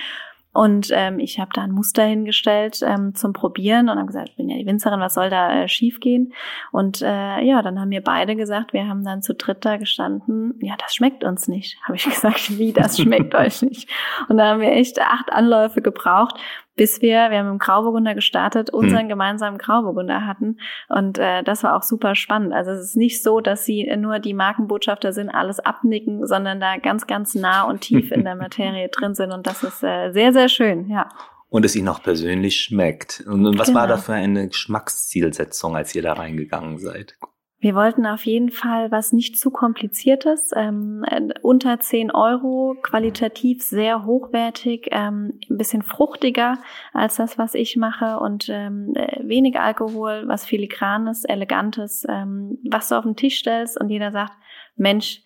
Und 0.53 0.89
ähm, 0.91 1.19
ich 1.19 1.39
habe 1.39 1.49
da 1.53 1.63
ein 1.63 1.71
Muster 1.71 2.03
hingestellt 2.03 2.81
ähm, 2.85 3.15
zum 3.15 3.33
Probieren 3.33 3.89
und 3.89 3.97
habe 3.97 4.05
gesagt, 4.05 4.29
ich 4.29 4.35
bin 4.35 4.49
ja 4.49 4.57
die 4.57 4.67
Winzerin, 4.67 4.99
was 4.99 5.15
soll 5.15 5.31
da 5.31 5.63
äh, 5.63 5.67
schiefgehen? 5.67 6.33
Und 6.71 7.01
äh, 7.01 7.41
ja, 7.41 7.63
dann 7.63 7.79
haben 7.79 7.89
wir 7.89 8.03
beide 8.03 8.35
gesagt, 8.35 8.71
wir 8.71 8.87
haben 8.87 9.03
dann 9.03 9.23
zu 9.23 9.33
dritt 9.33 9.65
da 9.65 9.77
gestanden, 9.77 10.53
ja, 10.61 10.75
das 10.77 10.93
schmeckt 10.93 11.23
uns 11.23 11.47
nicht. 11.47 11.77
Habe 11.83 11.95
ich 11.95 12.05
gesagt, 12.05 12.57
wie, 12.57 12.71
das 12.71 12.99
schmeckt 12.99 13.33
euch 13.35 13.63
nicht? 13.63 13.89
Und 14.29 14.37
da 14.37 14.49
haben 14.49 14.61
wir 14.61 14.71
echt 14.71 15.01
acht 15.01 15.33
Anläufe 15.33 15.81
gebraucht, 15.81 16.39
bis 16.75 17.01
wir, 17.01 17.29
wir 17.29 17.39
haben 17.39 17.49
im 17.49 17.59
Grauburgunder 17.59 18.15
gestartet, 18.15 18.69
unseren 18.71 19.01
hm. 19.01 19.09
gemeinsamen 19.09 19.57
Grauburgunder 19.57 20.25
hatten. 20.25 20.57
Und 20.89 21.17
äh, 21.19 21.43
das 21.43 21.63
war 21.63 21.75
auch 21.75 21.83
super 21.83 22.15
spannend. 22.15 22.53
Also 22.53 22.71
es 22.71 22.81
ist 22.81 22.97
nicht 22.97 23.21
so, 23.21 23.41
dass 23.41 23.65
sie 23.65 23.89
nur 23.97 24.19
die 24.19 24.33
Markenbotschafter 24.33 25.13
sind, 25.13 25.29
alles 25.29 25.59
abnicken, 25.59 26.25
sondern 26.25 26.59
da 26.59 26.77
ganz, 26.77 27.05
ganz 27.07 27.35
nah 27.35 27.63
und 27.63 27.81
tief 27.81 28.11
in 28.11 28.23
der 28.23 28.35
Materie 28.43 28.89
drin 28.89 29.13
sind. 29.13 29.31
Und 29.31 29.45
das 29.45 29.63
ist 29.63 29.83
äh, 29.83 30.11
sehr, 30.11 30.33
sehr 30.33 30.49
schön, 30.49 30.89
ja. 30.89 31.09
Und 31.49 31.65
es 31.65 31.75
ihnen 31.75 31.89
auch 31.89 32.01
persönlich 32.01 32.61
schmeckt. 32.61 33.23
Und 33.27 33.59
was 33.59 33.67
genau. 33.67 33.81
war 33.81 33.87
da 33.87 33.97
für 33.97 34.13
eine 34.13 34.47
Geschmackszielsetzung, 34.47 35.75
als 35.75 35.93
ihr 35.93 36.01
da 36.01 36.13
reingegangen 36.13 36.79
seid? 36.79 37.15
Wir 37.63 37.75
wollten 37.75 38.05
auf 38.05 38.25
jeden 38.25 38.49
Fall 38.49 38.91
was 38.91 39.13
nicht 39.13 39.39
zu 39.39 39.49
kompliziertes, 39.49 40.51
ähm, 40.53 41.05
unter 41.43 41.79
10 41.79 42.11
Euro, 42.11 42.75
qualitativ 42.81 43.63
sehr 43.63 44.03
hochwertig, 44.03 44.89
ähm, 44.91 45.39
ein 45.49 45.57
bisschen 45.57 45.81
fruchtiger 45.81 46.57
als 46.91 47.15
das, 47.15 47.37
was 47.37 47.53
ich 47.53 47.77
mache 47.77 48.19
und 48.19 48.49
ähm, 48.49 48.91
äh, 48.95 49.17
wenig 49.25 49.61
Alkohol, 49.61 50.23
was 50.27 50.45
filigranes, 50.45 51.23
elegantes, 51.23 52.05
ähm, 52.09 52.57
was 52.69 52.89
du 52.89 52.95
auf 52.95 53.05
den 53.05 53.15
Tisch 53.15 53.37
stellst 53.37 53.79
und 53.79 53.89
jeder 53.89 54.11
sagt, 54.11 54.33
Mensch, 54.75 55.22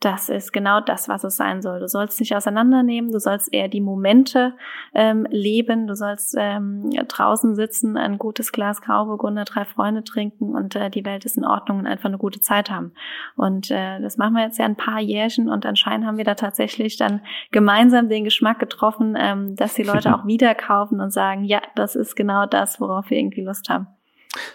das 0.00 0.28
ist 0.28 0.52
genau 0.52 0.80
das, 0.80 1.08
was 1.08 1.24
es 1.24 1.36
sein 1.36 1.60
soll. 1.60 1.80
Du 1.80 1.88
sollst 1.88 2.20
nicht 2.20 2.34
auseinandernehmen, 2.36 3.10
du 3.10 3.18
sollst 3.18 3.52
eher 3.52 3.66
die 3.66 3.80
Momente 3.80 4.54
ähm, 4.94 5.26
leben, 5.30 5.88
du 5.88 5.96
sollst 5.96 6.36
ähm, 6.38 6.90
draußen 7.08 7.56
sitzen, 7.56 7.96
ein 7.96 8.16
gutes 8.16 8.52
Glas 8.52 8.80
Grauburgunder, 8.80 9.44
drei 9.44 9.64
Freunde 9.64 10.04
trinken 10.04 10.54
und 10.54 10.76
äh, 10.76 10.88
die 10.88 11.04
Welt 11.04 11.24
ist 11.24 11.36
in 11.36 11.44
Ordnung 11.44 11.80
und 11.80 11.86
einfach 11.86 12.08
eine 12.08 12.18
gute 12.18 12.40
Zeit 12.40 12.70
haben. 12.70 12.92
Und 13.34 13.72
äh, 13.72 14.00
das 14.00 14.18
machen 14.18 14.34
wir 14.34 14.44
jetzt 14.44 14.58
ja 14.58 14.66
ein 14.66 14.76
paar 14.76 15.00
Jährchen 15.00 15.48
und 15.48 15.66
anscheinend 15.66 16.06
haben 16.06 16.16
wir 16.16 16.24
da 16.24 16.36
tatsächlich 16.36 16.96
dann 16.96 17.20
gemeinsam 17.50 18.08
den 18.08 18.22
Geschmack 18.22 18.60
getroffen, 18.60 19.16
ähm, 19.18 19.56
dass 19.56 19.74
die 19.74 19.82
Leute 19.82 20.14
auch 20.14 20.26
wieder 20.26 20.54
kaufen 20.54 21.00
und 21.00 21.12
sagen, 21.12 21.42
ja, 21.42 21.60
das 21.74 21.96
ist 21.96 22.14
genau 22.14 22.46
das, 22.46 22.80
worauf 22.80 23.10
wir 23.10 23.18
irgendwie 23.18 23.42
Lust 23.42 23.68
haben. 23.68 23.88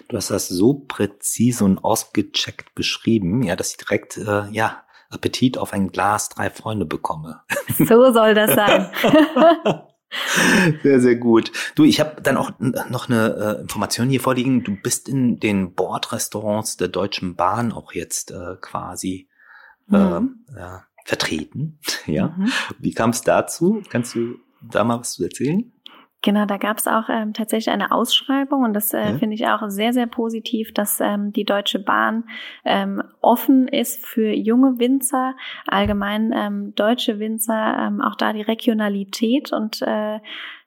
Du 0.07 0.15
hast 0.15 0.29
das 0.29 0.47
so 0.47 0.85
präzise 0.87 1.65
und 1.65 1.83
ausgecheckt 1.83 2.73
beschrieben, 2.75 3.43
ja, 3.43 3.57
dass 3.57 3.71
ich 3.71 3.77
direkt, 3.77 4.17
äh, 4.17 4.47
ja, 4.51 4.83
Appetit 5.13 5.57
auf 5.57 5.73
ein 5.73 5.89
Glas 5.89 6.29
drei 6.29 6.49
Freunde 6.49 6.85
bekomme. 6.85 7.41
So 7.77 8.13
soll 8.13 8.35
das 8.35 8.53
sein. 8.53 8.91
Sehr, 10.83 10.99
sehr 10.99 11.15
gut. 11.15 11.51
Du, 11.75 11.83
ich 11.83 11.99
habe 11.99 12.21
dann 12.21 12.37
auch 12.37 12.51
noch 12.59 13.09
eine 13.09 13.57
äh, 13.57 13.61
Information 13.61 14.09
hier 14.09 14.21
vorliegen. 14.21 14.63
Du 14.63 14.75
bist 14.75 15.09
in 15.09 15.39
den 15.39 15.73
Bordrestaurants 15.73 16.77
der 16.77 16.89
Deutschen 16.89 17.35
Bahn 17.35 17.71
auch 17.71 17.93
jetzt 17.93 18.29
äh, 18.31 18.55
quasi 18.61 19.27
mhm. 19.87 20.45
äh, 20.55 20.79
vertreten. 21.05 21.79
Ja. 22.05 22.35
Mhm. 22.37 22.51
Wie 22.79 22.93
kam 22.93 23.11
es 23.11 23.21
dazu? 23.21 23.81
Kannst 23.89 24.15
du 24.15 24.35
da 24.61 24.83
mal 24.83 24.99
was 24.99 25.13
zu 25.13 25.23
erzählen? 25.23 25.71
Genau, 26.23 26.45
da 26.45 26.55
gab 26.55 26.77
es 26.77 26.87
auch 26.87 27.09
ähm, 27.09 27.33
tatsächlich 27.33 27.69
eine 27.69 27.91
Ausschreibung 27.91 28.63
und 28.63 28.73
das 28.73 28.93
äh, 28.93 29.11
ja. 29.11 29.17
finde 29.17 29.35
ich 29.35 29.45
auch 29.45 29.61
sehr, 29.67 29.91
sehr 29.91 30.07
positiv, 30.07 30.73
dass 30.73 31.01
ähm, 31.01 31.33
die 31.33 31.43
Deutsche 31.43 31.79
Bahn 31.79 32.23
ähm, 32.63 33.03
offen 33.19 33.67
ist 33.67 34.05
für 34.05 34.31
junge 34.31 34.79
Winzer, 34.79 35.35
allgemein 35.67 36.31
ähm, 36.33 36.73
deutsche 36.75 37.19
Winzer, 37.19 37.77
ähm, 37.77 38.01
auch 38.01 38.15
da 38.15 38.31
die 38.31 38.41
Regionalität 38.41 39.51
und 39.51 39.81
äh, 39.81 40.19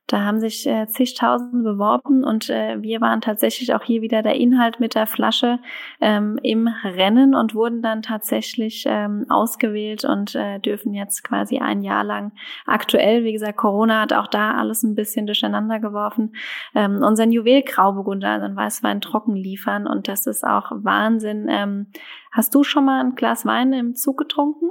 da 0.07 0.23
haben 0.23 0.39
sich 0.39 0.67
äh, 0.67 0.87
zigtausende 0.87 1.65
beworben 1.65 2.23
und 2.23 2.49
äh, 2.49 2.81
wir 2.81 3.01
waren 3.01 3.21
tatsächlich 3.21 3.75
auch 3.75 3.83
hier 3.83 4.03
wieder 4.03 4.23
der 4.23 4.37
Inhalt 4.37 4.79
mit 4.79 4.95
der 4.95 5.07
Flasche 5.09 5.59
ähm, 6.01 6.39
im 6.43 6.69
Rennen 6.85 7.35
und 7.35 7.55
wurden 7.55 7.83
dann 7.83 8.03
tatsächlich 8.03 8.85
ähm, 8.87 9.27
ausgewählt 9.29 10.05
und 10.05 10.37
äh, 10.37 10.61
dürfen 10.61 10.95
jetzt 10.95 11.25
quasi 11.25 11.59
ein 11.59 11.83
Jahr 11.83 12.05
lang 12.05 12.33
aktuell, 12.67 13.25
wie 13.25 13.33
gesagt, 13.33 13.59
Corona 13.59 14.03
hat 14.03 14.13
auch 14.13 14.29
da 14.29 14.53
alles 14.53 14.85
ein 14.85 14.95
bisschen 14.95 15.27
durcheinander 15.27 15.81
geworfen, 15.81 16.37
ähm, 16.77 17.03
unseren 17.03 17.33
Juwel 17.33 17.63
Grauburgunder, 17.63 18.31
einen 18.31 18.55
Weißwein 18.55 19.01
trocken 19.01 19.35
liefern 19.35 19.89
und 19.89 20.07
das 20.07 20.27
ist 20.27 20.47
auch 20.47 20.71
Wahnsinn. 20.71 21.49
Ähm, 21.51 21.89
hast 22.31 22.55
du 22.55 22.63
schon 22.63 22.85
mal 22.85 23.01
ein 23.01 23.17
Glas 23.17 23.45
Wein 23.45 23.73
im 23.73 23.97
Zug 23.97 24.19
getrunken? 24.19 24.71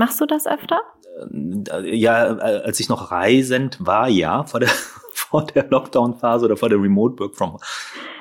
Machst 0.00 0.18
du 0.18 0.24
das 0.24 0.46
öfter? 0.46 0.80
Äh, 1.30 1.94
ja, 1.94 2.38
äh, 2.38 2.62
als 2.62 2.80
ich 2.80 2.88
noch 2.88 3.10
reisend 3.10 3.76
war, 3.84 4.08
ja, 4.08 4.44
vor 4.44 4.58
der, 4.58 4.70
vor 5.12 5.44
der 5.44 5.68
Lockdown-Phase 5.68 6.46
oder 6.46 6.56
vor 6.56 6.70
der 6.70 6.80
Remote 6.80 7.18
Work 7.18 7.36
from 7.36 7.58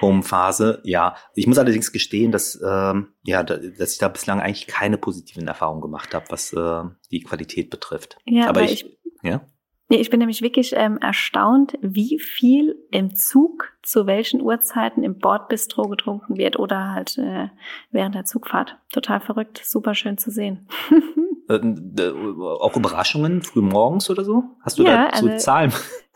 Home-Phase, 0.01 0.81
ja. 0.83 1.15
Ich 1.35 1.47
muss 1.47 1.57
allerdings 1.57 1.93
gestehen, 1.93 2.33
dass, 2.33 2.59
ähm, 2.61 3.13
ja, 3.23 3.43
dass 3.43 3.93
ich 3.93 3.97
da 3.97 4.09
bislang 4.09 4.41
eigentlich 4.41 4.67
keine 4.67 4.97
positiven 4.97 5.47
Erfahrungen 5.47 5.79
gemacht 5.79 6.13
habe, 6.13 6.25
was 6.27 6.51
äh, 6.51 6.83
die 7.11 7.21
Qualität 7.21 7.69
betrifft. 7.69 8.17
Ja, 8.25 8.49
aber 8.49 8.63
ich, 8.63 8.83
ich 8.83 8.99
ja. 9.23 9.39
Ich 9.87 10.09
bin 10.09 10.19
nämlich 10.19 10.41
wirklich 10.41 10.73
ähm, 10.75 10.97
erstaunt, 10.97 11.77
wie 11.81 12.19
viel 12.19 12.75
im 12.91 13.15
Zug 13.15 13.71
zu 13.83 14.05
welchen 14.05 14.41
Uhrzeiten 14.41 15.01
im 15.01 15.17
Bordbistro 15.17 15.83
getrunken 15.83 16.35
wird 16.35 16.59
oder 16.59 16.91
halt 16.91 17.17
äh, 17.17 17.47
während 17.89 18.15
der 18.15 18.25
Zugfahrt. 18.25 18.77
Total 18.91 19.21
verrückt, 19.21 19.61
super 19.63 19.95
schön 19.95 20.17
zu 20.17 20.29
sehen. 20.29 20.67
Äh, 21.49 21.59
auch 22.59 22.77
Überraschungen 22.77 23.41
früh 23.41 23.61
morgens 23.61 24.09
oder 24.09 24.23
so? 24.23 24.43
Hast 24.61 24.77
du 24.77 24.83
ja, 24.83 25.09
dazu 25.09 25.25
also, 25.25 25.37
Zahlen? 25.37 25.73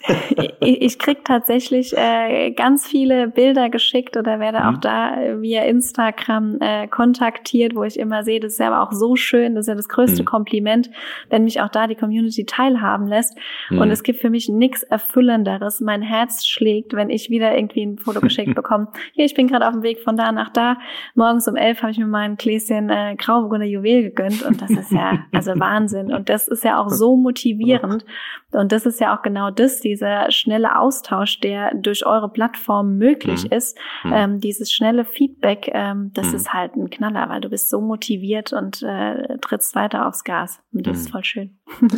ich, 0.60 0.82
ich 0.82 1.00
krieg 1.00 1.24
tatsächlich 1.24 1.96
äh, 1.96 2.52
ganz 2.52 2.86
viele 2.86 3.28
Bilder 3.30 3.70
geschickt 3.70 4.18
oder 4.18 4.40
werde 4.40 4.60
mhm. 4.60 4.66
auch 4.66 4.78
da 4.80 5.16
via 5.40 5.64
Instagram 5.64 6.58
äh, 6.60 6.88
kontaktiert, 6.88 7.76
wo 7.76 7.84
ich 7.84 7.98
immer 7.98 8.24
sehe, 8.24 8.40
das 8.40 8.54
ist 8.54 8.60
ja 8.60 8.72
aber 8.72 8.88
auch 8.88 8.92
so 8.92 9.16
schön, 9.16 9.56
das 9.56 9.64
ist 9.64 9.70
ja 9.70 9.76
das 9.76 9.88
größte 9.88 10.24
mhm. 10.24 10.26
Kompliment, 10.26 10.90
wenn 11.30 11.46
mich 11.46 11.62
auch 11.62 11.70
da 11.70 11.88
die 11.88 11.96
Community 11.96 12.46
teilhaben 12.46 13.08
lässt. 13.08 13.38
Mhm. 13.70 13.80
Und 13.80 13.92
es 13.92 14.04
gibt 14.04 14.20
für 14.20 14.30
mich 14.30 14.50
nichts 14.50 14.84
Erfüllenderes. 14.84 15.80
Mein 15.80 16.02
Herz 16.02 16.46
schlägt, 16.46 16.94
wenn 16.94 17.10
ich 17.10 17.30
wieder 17.30 17.56
irgendwie 17.56 17.86
ein 17.86 17.98
Foto 17.98 18.20
geschickt 18.20 18.56
bekomme. 18.56 18.90
Hier, 19.14 19.26
ich 19.26 19.36
bin 19.36 19.48
gerade 19.48 19.68
auf 19.68 19.74
dem 19.74 19.84
Weg 19.84 20.02
von 20.02 20.18
da 20.18 20.32
nach 20.32 20.50
da. 20.50 20.78
Morgens 21.16 21.48
um 21.48 21.56
elf 21.56 21.82
habe 21.82 21.92
ich 21.92 21.98
mir 21.98 22.08
mal 22.08 22.24
ein 22.24 22.36
Gläschen 22.36 22.90
äh, 22.90 23.16
Grauburgunder 23.18 23.66
Juwel 23.66 24.04
gegönnt 24.04 24.44
und 24.44 24.62
das 24.62 24.72
ist 24.72 24.92
ja 24.92 25.20
also 25.32 25.58
Wahnsinn. 25.60 26.14
Und 26.14 26.30
das 26.30 26.48
ist 26.48 26.64
ja 26.64 26.80
auch 26.80 26.90
so 26.90 27.16
motivierend. 27.16 28.06
Und 28.52 28.72
das 28.72 28.86
ist 28.86 29.00
ja 29.00 29.16
auch 29.16 29.22
genau 29.22 29.50
das, 29.50 29.84
dieser 29.94 30.32
schnelle 30.32 30.78
Austausch, 30.78 31.40
der 31.40 31.74
durch 31.76 32.06
eure 32.06 32.30
Plattform 32.30 32.98
möglich 32.98 33.44
mhm. 33.46 33.52
ist, 33.52 33.78
mhm. 34.04 34.14
Ähm, 34.14 34.40
dieses 34.40 34.72
schnelle 34.72 35.06
Feedback, 35.06 35.70
ähm, 35.72 36.12
das 36.14 36.28
mhm. 36.28 36.36
ist 36.36 36.54
halt 36.54 36.76
ein 36.76 36.90
Knaller, 36.90 37.30
weil 37.30 37.42
du 37.42 37.50
bist 37.50 37.70
so 37.70 37.80
motiviert 37.80 38.54
und 38.54 38.82
äh, 38.82 39.38
trittst 39.40 39.76
weiter 39.76 40.08
aufs 40.08 40.24
Gas. 40.24 40.60
Und 40.72 40.88
das 40.88 40.98
ist 40.98 41.10
mhm. 41.10 41.12
voll 41.12 41.24
schön. 41.24 41.60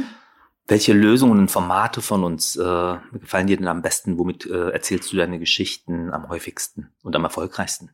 Welche 0.67 0.93
Lösungen 0.93 1.39
und 1.39 1.51
Formate 1.51 2.01
von 2.01 2.23
uns 2.23 2.55
äh, 2.55 2.95
gefallen 3.13 3.47
dir 3.47 3.57
denn 3.57 3.67
am 3.67 3.83
besten? 3.83 4.17
Womit 4.17 4.47
äh, 4.47 4.71
erzählst 4.71 5.13
du 5.13 5.17
deine 5.17 5.37
Geschichten 5.37 6.11
am 6.11 6.27
häufigsten 6.27 6.91
und 7.03 7.15
am 7.15 7.23
erfolgreichsten? 7.23 7.91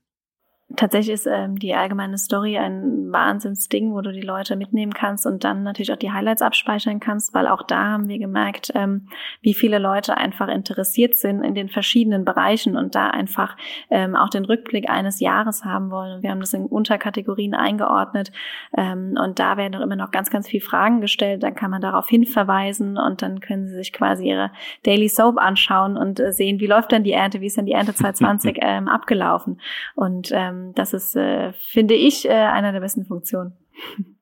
Tatsächlich 0.75 1.13
ist 1.13 1.27
ähm, 1.27 1.57
die 1.57 1.73
allgemeine 1.73 2.17
Story 2.17 2.57
ein 2.57 3.11
Wahnsinnsding, 3.11 3.93
wo 3.93 4.01
du 4.01 4.11
die 4.11 4.21
Leute 4.21 4.55
mitnehmen 4.55 4.93
kannst 4.93 5.25
und 5.25 5.43
dann 5.43 5.63
natürlich 5.63 5.91
auch 5.91 5.97
die 5.97 6.11
Highlights 6.11 6.41
abspeichern 6.41 6.99
kannst, 6.99 7.33
weil 7.33 7.47
auch 7.47 7.63
da 7.63 7.91
haben 7.91 8.07
wir 8.07 8.19
gemerkt, 8.19 8.71
ähm, 8.75 9.07
wie 9.41 9.53
viele 9.53 9.79
Leute 9.79 10.17
einfach 10.17 10.47
interessiert 10.47 11.17
sind 11.17 11.43
in 11.43 11.55
den 11.55 11.69
verschiedenen 11.69 12.25
Bereichen 12.25 12.75
und 12.75 12.95
da 12.95 13.07
einfach 13.07 13.57
ähm, 13.89 14.15
auch 14.15 14.29
den 14.29 14.45
Rückblick 14.45 14.89
eines 14.89 15.19
Jahres 15.19 15.65
haben 15.65 15.91
wollen. 15.91 16.15
Und 16.15 16.23
wir 16.23 16.31
haben 16.31 16.39
das 16.39 16.53
in 16.53 16.65
Unterkategorien 16.65 17.53
eingeordnet 17.53 18.31
ähm, 18.77 19.17
und 19.21 19.39
da 19.39 19.57
werden 19.57 19.75
auch 19.75 19.81
immer 19.81 19.95
noch 19.95 20.11
ganz, 20.11 20.29
ganz 20.29 20.47
viele 20.47 20.63
Fragen 20.63 21.01
gestellt. 21.01 21.43
Dann 21.43 21.55
kann 21.55 21.71
man 21.71 21.81
darauf 21.81 22.07
hinverweisen 22.07 22.97
und 22.97 23.21
dann 23.21 23.39
können 23.39 23.67
sie 23.67 23.75
sich 23.75 23.93
quasi 23.93 24.27
ihre 24.29 24.51
Daily 24.83 25.09
Soap 25.09 25.37
anschauen 25.37 25.97
und 25.97 26.19
äh, 26.19 26.31
sehen, 26.31 26.59
wie 26.59 26.67
läuft 26.67 26.91
denn 26.91 27.03
die 27.03 27.13
Ernte, 27.13 27.41
wie 27.41 27.47
ist 27.47 27.57
denn 27.57 27.65
die 27.65 27.73
Ernte 27.73 27.93
2020 28.01 28.59
ähm, 28.61 28.87
abgelaufen. 28.87 29.59
Und 29.95 30.29
ähm, 30.31 30.60
ähm, 30.61 30.73
das 30.75 30.93
ist, 30.93 31.15
äh, 31.15 31.53
finde 31.53 31.95
ich, 31.95 32.27
äh, 32.27 32.31
einer 32.31 32.71
der 32.71 32.79
besten 32.79 33.05
Funktionen. 33.05 33.53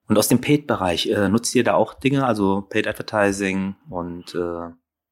Und 0.08 0.18
aus 0.18 0.28
dem 0.28 0.40
Paid-Bereich, 0.40 1.06
äh, 1.08 1.28
nutzt 1.28 1.54
ihr 1.54 1.64
da 1.64 1.74
auch 1.74 1.94
Dinge, 1.94 2.26
also 2.26 2.62
Paid 2.68 2.88
Advertising 2.88 3.76
und 3.88 4.34
äh 4.34 4.70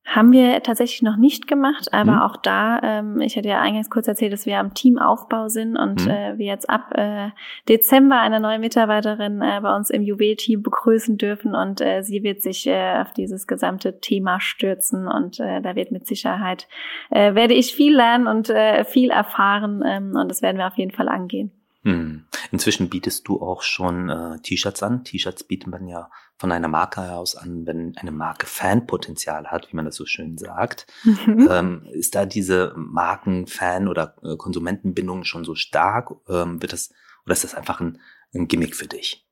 haben 0.09 0.33
wir 0.33 0.63
tatsächlich 0.63 1.03
noch 1.03 1.17
nicht 1.17 1.47
gemacht, 1.47 1.93
aber 1.93 2.13
mhm. 2.13 2.19
auch 2.21 2.37
da, 2.39 2.81
ähm, 2.83 3.21
ich 3.21 3.37
hatte 3.37 3.49
ja 3.49 3.61
eingangs 3.61 3.91
kurz 3.91 4.09
erzählt, 4.09 4.33
dass 4.33 4.47
wir 4.47 4.59
am 4.59 4.73
Teamaufbau 4.73 5.49
sind 5.49 5.77
und 5.77 6.07
mhm. 6.07 6.11
äh, 6.11 6.39
wir 6.39 6.47
jetzt 6.47 6.71
ab 6.71 6.93
äh, 6.97 7.29
Dezember 7.69 8.19
eine 8.19 8.41
neue 8.41 8.59
Mitarbeiterin 8.59 9.43
äh, 9.43 9.61
bei 9.63 9.77
uns 9.77 9.91
im 9.91 10.03
Juwel-Team 10.03 10.63
begrüßen 10.63 11.19
dürfen 11.19 11.55
und 11.55 11.83
äh, 11.83 12.03
sie 12.03 12.23
wird 12.23 12.41
sich 12.41 12.67
äh, 12.67 13.03
auf 13.03 13.13
dieses 13.13 13.47
gesamte 13.47 14.01
Thema 14.01 14.41
stürzen 14.41 15.07
und 15.07 15.41
äh, 15.41 15.61
da 15.61 15.77
wird 15.77 15.93
mit 15.93 16.07
Sicherheit, 16.07 16.69
äh, 17.11 17.35
werde 17.35 17.53
ich 17.53 17.75
viel 17.75 17.95
lernen 17.95 18.27
und 18.29 18.49
äh, 18.49 18.85
viel 18.85 19.11
erfahren 19.11 19.83
ähm, 19.87 20.17
und 20.17 20.31
das 20.31 20.41
werden 20.41 20.57
wir 20.57 20.69
auf 20.69 20.79
jeden 20.79 20.93
Fall 20.93 21.11
angehen. 21.11 21.53
Hm. 21.89 22.25
Inzwischen 22.53 22.91
bietest 22.91 23.27
du 23.29 23.41
auch 23.41 23.63
schon 23.63 24.11
äh, 24.11 24.39
T-Shirts 24.41 24.83
an. 24.83 25.05
T-Shirts 25.05 25.45
bietet 25.45 25.69
man 25.69 25.89
ja 25.89 26.11
von 26.37 26.53
einer 26.53 26.69
Marke 26.69 27.01
heraus 27.01 27.35
an, 27.35 27.67
wenn 27.67 27.97
eine 27.97 28.11
Marke 28.11 28.45
Fanpotenzial 28.45 29.47
hat, 29.47 29.73
wie 29.73 29.77
man 29.77 29.87
das 29.87 29.97
so 29.97 30.05
schön 30.05 30.37
sagt. 30.37 30.87
Mhm. 31.05 31.49
Ähm, 31.51 31.87
ist 31.93 32.15
da 32.15 32.27
diese 32.27 32.75
Marken-Fan- 32.77 33.89
oder 33.89 34.17
äh, 34.23 34.37
Konsumentenbindung 34.37 35.25
schon 35.25 35.45
so 35.45 35.55
stark? 35.55 36.11
Ähm, 36.29 36.61
wird 36.61 36.75
das, 36.75 36.93
oder 37.25 37.33
ist 37.33 37.45
das 37.45 37.55
einfach 37.55 37.81
ein, 37.81 37.99
ein 38.35 38.49
Gimmick 38.49 38.77
für 38.77 38.87
dich? 38.87 39.27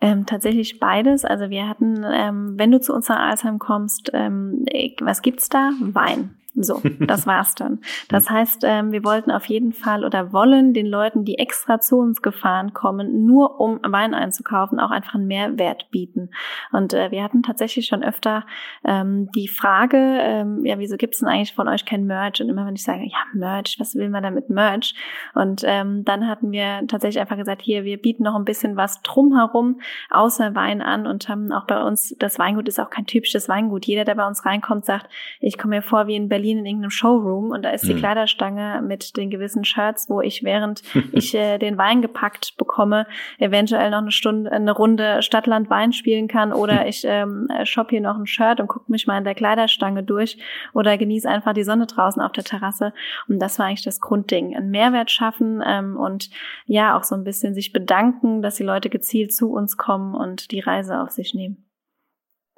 Ähm, 0.00 0.26
tatsächlich 0.26 0.80
beides. 0.80 1.24
Also 1.24 1.48
wir 1.48 1.68
hatten, 1.68 2.04
ähm, 2.04 2.54
wenn 2.56 2.72
du 2.72 2.80
zu 2.80 2.92
uns 2.92 3.08
nach 3.08 3.20
Alsheim 3.20 3.60
kommst, 3.60 4.10
ähm, 4.12 4.66
was 5.00 5.22
gibt's 5.22 5.48
da? 5.48 5.70
Wein. 5.80 6.40
So, 6.56 6.80
das 7.00 7.26
war's 7.26 7.56
dann. 7.56 7.80
Das 8.08 8.30
heißt, 8.30 8.62
ähm, 8.64 8.92
wir 8.92 9.02
wollten 9.02 9.32
auf 9.32 9.46
jeden 9.46 9.72
Fall 9.72 10.04
oder 10.04 10.32
wollen 10.32 10.72
den 10.72 10.86
Leuten, 10.86 11.24
die 11.24 11.38
extra 11.38 11.80
zu 11.80 11.98
uns 11.98 12.22
gefahren 12.22 12.72
kommen, 12.72 13.26
nur 13.26 13.60
um 13.60 13.80
Wein 13.82 14.14
einzukaufen, 14.14 14.78
auch 14.78 14.92
einfach 14.92 15.14
einen 15.14 15.26
Mehrwert 15.26 15.90
bieten. 15.90 16.30
Und 16.70 16.94
äh, 16.94 17.10
wir 17.10 17.24
hatten 17.24 17.42
tatsächlich 17.42 17.86
schon 17.86 18.04
öfter 18.04 18.46
ähm, 18.84 19.30
die 19.34 19.48
Frage, 19.48 19.96
ähm, 19.96 20.64
ja, 20.64 20.78
wieso 20.78 20.96
gibt's 20.96 21.18
denn 21.18 21.28
eigentlich 21.28 21.54
von 21.54 21.66
euch 21.66 21.84
kein 21.84 22.04
Merch? 22.04 22.40
Und 22.40 22.48
immer 22.48 22.66
wenn 22.66 22.76
ich 22.76 22.84
sage, 22.84 23.02
ja, 23.04 23.18
Merch, 23.32 23.76
was 23.80 23.96
will 23.96 24.08
man 24.08 24.22
damit 24.22 24.48
Merch? 24.48 24.94
Und 25.34 25.62
ähm, 25.64 26.04
dann 26.04 26.28
hatten 26.28 26.52
wir 26.52 26.86
tatsächlich 26.86 27.20
einfach 27.20 27.36
gesagt, 27.36 27.62
hier, 27.62 27.82
wir 27.82 28.00
bieten 28.00 28.22
noch 28.22 28.36
ein 28.36 28.44
bisschen 28.44 28.76
was 28.76 29.02
drumherum, 29.02 29.80
außer 30.10 30.54
Wein 30.54 30.82
an 30.82 31.08
und 31.08 31.28
haben 31.28 31.50
auch 31.50 31.66
bei 31.66 31.82
uns, 31.82 32.14
das 32.20 32.38
Weingut 32.38 32.68
ist 32.68 32.78
auch 32.78 32.90
kein 32.90 33.06
typisches 33.06 33.48
Weingut. 33.48 33.86
Jeder, 33.86 34.04
der 34.04 34.14
bei 34.14 34.26
uns 34.26 34.44
reinkommt, 34.44 34.84
sagt, 34.84 35.10
ich 35.40 35.58
komme 35.58 35.76
mir 35.76 35.82
vor 35.82 36.06
wie 36.06 36.14
in 36.14 36.28
Berlin 36.28 36.43
Berlin 36.44 36.58
in 36.58 36.66
irgendeinem 36.66 36.90
Showroom 36.90 37.50
und 37.50 37.62
da 37.62 37.70
ist 37.70 37.86
die 37.86 37.94
mhm. 37.94 37.98
Kleiderstange 37.98 38.82
mit 38.82 39.16
den 39.16 39.30
gewissen 39.30 39.64
Shirts, 39.64 40.10
wo 40.10 40.20
ich 40.20 40.44
während 40.44 40.82
ich 41.12 41.34
äh, 41.34 41.58
den 41.58 41.78
Wein 41.78 42.02
gepackt 42.02 42.56
bekomme, 42.58 43.06
eventuell 43.38 43.90
noch 43.90 43.98
eine 43.98 44.12
Stunde, 44.12 44.52
eine 44.52 44.72
Runde 44.72 45.22
Stadtland 45.22 45.70
Wein 45.70 45.92
spielen 45.92 46.28
kann 46.28 46.52
oder 46.52 46.86
ich 46.86 47.04
ähm, 47.06 47.48
shop 47.64 47.90
hier 47.90 48.02
noch 48.02 48.18
ein 48.18 48.26
Shirt 48.26 48.60
und 48.60 48.68
gucke 48.68 48.90
mich 48.92 49.06
mal 49.06 49.16
in 49.16 49.24
der 49.24 49.34
Kleiderstange 49.34 50.02
durch 50.02 50.38
oder 50.74 50.98
genieße 50.98 51.28
einfach 51.28 51.54
die 51.54 51.64
Sonne 51.64 51.86
draußen 51.86 52.20
auf 52.20 52.32
der 52.32 52.44
Terrasse. 52.44 52.92
Und 53.28 53.38
das 53.38 53.58
war 53.58 53.66
eigentlich 53.66 53.84
das 53.84 54.00
Grundding. 54.00 54.54
Einen 54.54 54.70
Mehrwert 54.70 55.10
schaffen 55.10 55.62
ähm, 55.66 55.96
und 55.96 56.28
ja 56.66 56.98
auch 56.98 57.04
so 57.04 57.14
ein 57.14 57.24
bisschen 57.24 57.54
sich 57.54 57.72
bedanken, 57.72 58.42
dass 58.42 58.56
die 58.56 58.64
Leute 58.64 58.90
gezielt 58.90 59.32
zu 59.32 59.50
uns 59.50 59.76
kommen 59.76 60.14
und 60.14 60.50
die 60.50 60.60
Reise 60.60 61.00
auf 61.00 61.10
sich 61.10 61.34
nehmen. 61.34 61.64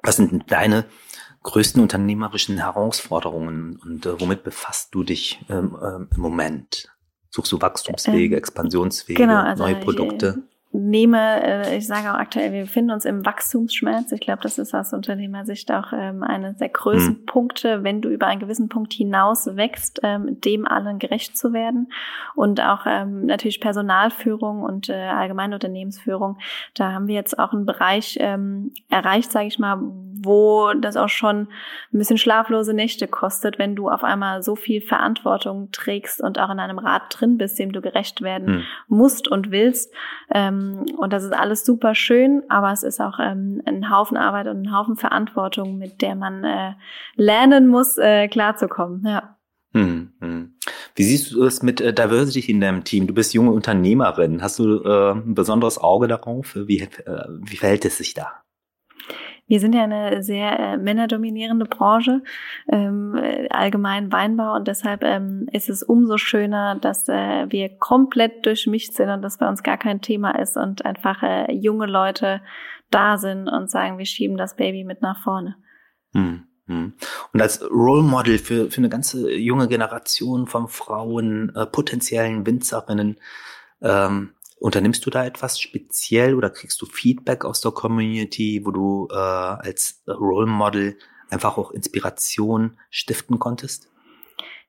Was 0.03 0.17
sind 0.17 0.51
deine 0.51 0.85
größten 1.47 1.81
unternehmerischen 1.81 2.57
Herausforderungen 2.57 3.79
und 3.81 4.05
äh, 4.05 4.19
womit 4.19 4.43
befasst 4.43 4.93
du 4.93 5.03
dich 5.03 5.39
ähm, 5.49 5.77
ähm, 5.81 6.09
im 6.13 6.21
Moment? 6.21 6.89
Suchst 7.29 7.53
du 7.53 7.61
Wachstumswege, 7.61 8.35
ähm, 8.35 8.39
Expansionswege, 8.39 9.21
genau, 9.21 9.43
also 9.43 9.63
neue 9.63 9.77
Produkte? 9.77 10.43
Nehme, 10.79 11.41
äh, 11.43 11.77
ich 11.77 11.87
sage 11.87 12.11
auch 12.11 12.19
aktuell, 12.19 12.53
wir 12.53 12.61
befinden 12.61 12.91
uns 12.91 13.03
im 13.03 13.25
Wachstumsschmerz. 13.25 14.11
Ich 14.11 14.19
glaube, 14.19 14.43
das 14.43 14.59
ist 14.59 14.75
aus 14.75 14.93
Unternehmersicht 14.93 15.71
auch 15.71 15.91
ähm, 15.91 16.21
einer 16.21 16.53
der 16.53 16.69
größten 16.69 17.21
mhm. 17.21 17.25
Punkte, 17.25 17.83
wenn 17.83 17.99
du 17.99 18.09
über 18.09 18.27
einen 18.27 18.39
gewissen 18.39 18.69
Punkt 18.69 18.93
hinaus 18.93 19.55
wächst, 19.55 19.99
ähm, 20.03 20.39
dem 20.39 20.67
allen 20.67 20.99
gerecht 20.99 21.35
zu 21.35 21.51
werden. 21.51 21.91
Und 22.35 22.61
auch 22.61 22.85
ähm, 22.85 23.25
natürlich 23.25 23.59
Personalführung 23.59 24.61
und 24.61 24.89
äh, 24.89 24.93
allgemeine 24.93 25.55
Unternehmensführung. 25.55 26.37
Da 26.75 26.91
haben 26.91 27.07
wir 27.07 27.15
jetzt 27.15 27.39
auch 27.39 27.53
einen 27.53 27.65
Bereich 27.65 28.15
ähm, 28.19 28.71
erreicht, 28.89 29.31
sage 29.31 29.47
ich 29.47 29.57
mal, 29.57 29.79
wo 29.81 30.73
das 30.73 30.95
auch 30.95 31.09
schon 31.09 31.47
ein 31.93 31.97
bisschen 31.97 32.17
schlaflose 32.17 32.73
Nächte 32.73 33.07
kostet, 33.07 33.57
wenn 33.57 33.75
du 33.75 33.89
auf 33.89 34.03
einmal 34.03 34.43
so 34.43 34.55
viel 34.55 34.81
Verantwortung 34.81 35.71
trägst 35.71 36.21
und 36.21 36.39
auch 36.39 36.51
in 36.51 36.59
einem 36.59 36.79
Rat 36.79 37.03
drin 37.09 37.37
bist, 37.37 37.57
dem 37.57 37.71
du 37.71 37.81
gerecht 37.81 38.21
werden 38.21 38.57
mhm. 38.57 38.63
musst 38.87 39.27
und 39.27 39.49
willst. 39.49 39.91
Ähm, 40.31 40.66
ähm, 40.75 40.95
und 40.97 41.13
das 41.13 41.23
ist 41.23 41.33
alles 41.33 41.65
super 41.65 41.95
schön, 41.95 42.43
aber 42.49 42.71
es 42.71 42.83
ist 42.83 42.99
auch 42.99 43.19
ähm, 43.19 43.61
ein 43.65 43.89
Haufen 43.91 44.17
Arbeit 44.17 44.47
und 44.47 44.61
ein 44.61 44.75
Haufen 44.75 44.97
Verantwortung, 44.97 45.77
mit 45.77 46.01
der 46.01 46.15
man 46.15 46.43
äh, 46.43 46.73
lernen 47.15 47.67
muss, 47.67 47.97
äh, 47.97 48.27
klarzukommen. 48.27 49.03
Ja. 49.05 49.37
Hm, 49.73 50.13
hm. 50.19 50.55
Wie 50.95 51.03
siehst 51.03 51.31
du 51.31 51.43
es 51.43 51.61
mit 51.61 51.81
äh, 51.81 51.93
Diversity 51.93 52.51
in 52.51 52.61
deinem 52.61 52.83
Team? 52.83 53.07
Du 53.07 53.13
bist 53.13 53.33
junge 53.33 53.51
Unternehmerin. 53.51 54.41
Hast 54.41 54.59
du 54.59 54.83
äh, 54.83 55.11
ein 55.11 55.35
besonderes 55.35 55.77
Auge 55.77 56.07
darauf? 56.07 56.55
Wie, 56.55 56.81
äh, 56.81 56.89
wie 57.41 57.57
verhält 57.57 57.85
es 57.85 57.97
sich 57.97 58.13
da? 58.13 58.41
Wir 59.47 59.59
sind 59.59 59.73
ja 59.73 59.83
eine 59.83 60.23
sehr 60.23 60.59
äh, 60.59 60.77
männerdominierende 60.77 61.65
Branche, 61.65 62.21
ähm, 62.69 63.19
allgemein 63.49 64.11
Weinbau 64.11 64.55
und 64.55 64.67
deshalb 64.67 65.03
ähm, 65.03 65.47
ist 65.51 65.69
es 65.69 65.83
umso 65.83 66.17
schöner, 66.17 66.75
dass 66.75 67.07
äh, 67.07 67.45
wir 67.49 67.69
komplett 67.77 68.45
durchmischt 68.45 68.93
sind 68.93 69.09
und 69.09 69.21
das 69.21 69.37
bei 69.37 69.47
uns 69.47 69.63
gar 69.63 69.77
kein 69.77 70.01
Thema 70.01 70.37
ist 70.39 70.57
und 70.57 70.85
einfach 70.85 71.23
äh, 71.23 71.51
junge 71.53 71.85
Leute 71.85 72.41
da 72.89 73.17
sind 73.17 73.47
und 73.47 73.71
sagen, 73.71 73.97
wir 73.97 74.05
schieben 74.05 74.37
das 74.37 74.55
Baby 74.55 74.83
mit 74.83 75.01
nach 75.01 75.21
vorne. 75.23 75.55
Hm. 76.13 76.43
hm. 76.67 76.93
Und 77.33 77.41
als 77.41 77.61
Role 77.69 78.03
Model 78.03 78.37
für, 78.37 78.69
für 78.69 78.77
eine 78.77 78.89
ganze 78.89 79.33
junge 79.33 79.67
Generation 79.67 80.47
von 80.47 80.67
Frauen, 80.67 81.53
äh, 81.55 81.65
potenziellen 81.65 82.45
Winzerinnen, 82.45 83.17
ähm, 83.81 84.31
Unternimmst 84.59 85.05
du 85.05 85.09
da 85.09 85.25
etwas 85.25 85.59
speziell 85.59 86.33
oder 86.33 86.49
kriegst 86.49 86.81
du 86.81 86.85
Feedback 86.85 87.45
aus 87.45 87.61
der 87.61 87.71
Community, 87.71 88.61
wo 88.65 88.71
du 88.71 89.07
äh, 89.11 89.15
als 89.15 90.01
Role 90.07 90.47
Model 90.47 90.97
einfach 91.29 91.57
auch 91.57 91.71
Inspiration 91.71 92.77
stiften 92.89 93.37
konntest? 93.37 93.89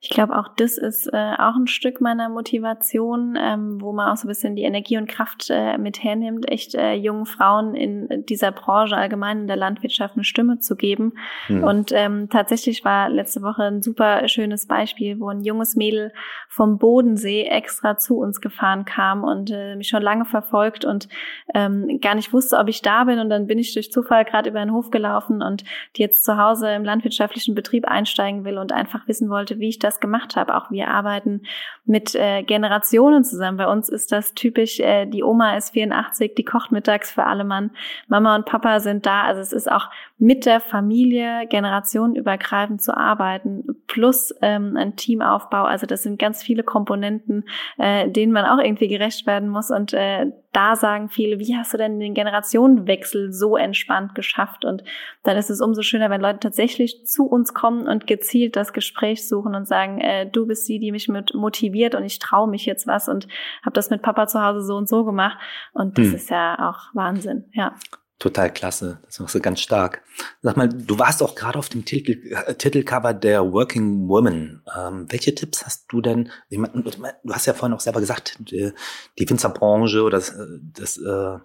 Ich 0.00 0.10
glaube, 0.10 0.38
auch 0.38 0.46
das 0.56 0.78
ist 0.78 1.12
äh, 1.12 1.34
auch 1.38 1.56
ein 1.56 1.66
Stück 1.66 2.00
meiner 2.00 2.28
Motivation, 2.28 3.36
ähm, 3.36 3.80
wo 3.80 3.92
man 3.92 4.12
auch 4.12 4.16
so 4.16 4.26
ein 4.26 4.28
bisschen 4.28 4.54
die 4.54 4.62
Energie 4.62 4.96
und 4.96 5.08
Kraft 5.08 5.48
äh, 5.50 5.76
mit 5.76 6.04
hernimmt, 6.04 6.48
echt 6.48 6.76
äh, 6.76 6.92
jungen 6.92 7.26
Frauen 7.26 7.74
in 7.74 8.24
dieser 8.26 8.52
Branche 8.52 8.96
allgemein 8.96 9.40
in 9.40 9.46
der 9.48 9.56
Landwirtschaft 9.56 10.14
eine 10.14 10.22
Stimme 10.22 10.60
zu 10.60 10.76
geben. 10.76 11.14
Mhm. 11.48 11.64
Und 11.64 11.90
ähm, 11.92 12.28
tatsächlich 12.28 12.84
war 12.84 13.08
letzte 13.08 13.42
Woche 13.42 13.64
ein 13.64 13.82
super 13.82 14.28
schönes 14.28 14.66
Beispiel, 14.66 15.18
wo 15.18 15.30
ein 15.30 15.42
junges 15.42 15.74
Mädel 15.74 16.12
vom 16.48 16.78
Bodensee 16.78 17.46
extra 17.46 17.98
zu 17.98 18.18
uns 18.18 18.40
gefahren 18.40 18.84
kam 18.84 19.24
und 19.24 19.50
äh, 19.50 19.74
mich 19.74 19.88
schon 19.88 20.02
lange 20.02 20.26
verfolgt 20.26 20.84
und 20.84 21.08
ähm, 21.54 21.98
gar 22.00 22.14
nicht 22.14 22.32
wusste, 22.32 22.56
ob 22.58 22.68
ich 22.68 22.82
da 22.82 23.02
bin. 23.02 23.18
Und 23.18 23.30
dann 23.30 23.48
bin 23.48 23.58
ich 23.58 23.74
durch 23.74 23.90
Zufall 23.90 24.24
gerade 24.24 24.48
über 24.48 24.60
den 24.60 24.72
Hof 24.72 24.90
gelaufen 24.90 25.42
und 25.42 25.64
die 25.96 26.02
jetzt 26.02 26.24
zu 26.24 26.38
Hause 26.38 26.70
im 26.70 26.84
landwirtschaftlichen 26.84 27.56
Betrieb 27.56 27.84
einsteigen 27.88 28.44
will 28.44 28.58
und 28.58 28.70
einfach 28.70 29.08
wissen 29.08 29.28
wollte, 29.28 29.58
wie 29.58 29.68
ich 29.68 29.80
das 29.80 29.87
gemacht 30.00 30.36
habe. 30.36 30.54
Auch 30.54 30.70
wir 30.70 30.88
arbeiten 30.88 31.42
mit 31.84 32.14
äh, 32.14 32.42
Generationen 32.42 33.24
zusammen. 33.24 33.56
Bei 33.56 33.66
uns 33.66 33.88
ist 33.88 34.12
das 34.12 34.34
typisch, 34.34 34.78
äh, 34.80 35.06
die 35.06 35.22
Oma 35.22 35.56
ist 35.56 35.70
84, 35.70 36.34
die 36.36 36.44
kocht 36.44 36.70
mittags 36.70 37.10
für 37.10 37.24
alle 37.24 37.44
Mann, 37.44 37.70
Mama 38.06 38.36
und 38.36 38.46
Papa 38.46 38.80
sind 38.80 39.06
da. 39.06 39.22
Also 39.22 39.40
es 39.40 39.52
ist 39.52 39.70
auch 39.70 39.90
mit 40.18 40.46
der 40.46 40.60
Familie 40.60 41.46
generationenübergreifend 41.48 42.82
zu 42.82 42.96
arbeiten, 42.96 43.64
plus 43.86 44.34
ähm, 44.42 44.76
ein 44.76 44.96
Teamaufbau. 44.96 45.62
Also 45.62 45.86
das 45.86 46.02
sind 46.02 46.18
ganz 46.18 46.42
viele 46.42 46.64
Komponenten, 46.64 47.44
äh, 47.78 48.10
denen 48.10 48.32
man 48.32 48.44
auch 48.44 48.58
irgendwie 48.58 48.88
gerecht 48.88 49.26
werden 49.28 49.48
muss. 49.48 49.70
Und 49.70 49.92
äh, 49.92 50.26
da 50.52 50.74
sagen 50.74 51.08
viele, 51.08 51.38
wie 51.38 51.56
hast 51.56 51.72
du 51.72 51.78
denn 51.78 52.00
den 52.00 52.14
Generationenwechsel 52.14 53.32
so 53.32 53.56
entspannt 53.56 54.16
geschafft? 54.16 54.64
Und 54.64 54.82
dann 55.22 55.36
ist 55.36 55.50
es 55.50 55.60
umso 55.60 55.82
schöner, 55.82 56.10
wenn 56.10 56.20
Leute 56.20 56.40
tatsächlich 56.40 57.06
zu 57.06 57.26
uns 57.26 57.54
kommen 57.54 57.86
und 57.86 58.08
gezielt 58.08 58.56
das 58.56 58.72
Gespräch 58.72 59.28
suchen 59.28 59.54
und 59.54 59.68
sagen, 59.68 60.00
äh, 60.00 60.28
du 60.28 60.46
bist 60.46 60.68
die, 60.68 60.80
die 60.80 60.90
mich 60.90 61.06
mit 61.06 61.32
motiviert 61.32 61.94
und 61.94 62.02
ich 62.02 62.18
traue 62.18 62.48
mich 62.48 62.66
jetzt 62.66 62.88
was 62.88 63.08
und 63.08 63.28
habe 63.62 63.74
das 63.74 63.90
mit 63.90 64.02
Papa 64.02 64.26
zu 64.26 64.42
Hause 64.42 64.62
so 64.62 64.74
und 64.74 64.88
so 64.88 65.04
gemacht. 65.04 65.38
Und 65.74 65.96
das 65.96 66.08
hm. 66.08 66.14
ist 66.16 66.30
ja 66.30 66.68
auch 66.68 66.92
Wahnsinn, 66.92 67.44
ja. 67.52 67.76
Total 68.18 68.52
klasse. 68.52 69.00
Das 69.06 69.20
machst 69.20 69.36
du 69.36 69.40
ganz 69.40 69.60
stark. 69.60 70.02
Sag 70.42 70.56
mal, 70.56 70.68
du 70.68 70.98
warst 70.98 71.22
auch 71.22 71.36
gerade 71.36 71.56
auf 71.56 71.68
dem 71.68 71.84
Titel, 71.84 72.32
äh, 72.32 72.54
Titelcover 72.54 73.14
der 73.14 73.52
Working 73.52 74.08
Woman. 74.08 74.62
Ähm, 74.76 75.06
welche 75.08 75.34
Tipps 75.34 75.64
hast 75.64 75.86
du 75.88 76.00
denn? 76.00 76.30
Ich 76.48 76.58
mein, 76.58 76.72
du 76.82 77.32
hast 77.32 77.46
ja 77.46 77.54
vorhin 77.54 77.76
auch 77.76 77.80
selber 77.80 78.00
gesagt, 78.00 78.36
die, 78.40 78.72
die 79.18 79.30
Winzerbranche 79.30 80.02
oder 80.02 80.18
das, 80.18 80.34
das, 80.74 80.96
äh, 80.96 81.38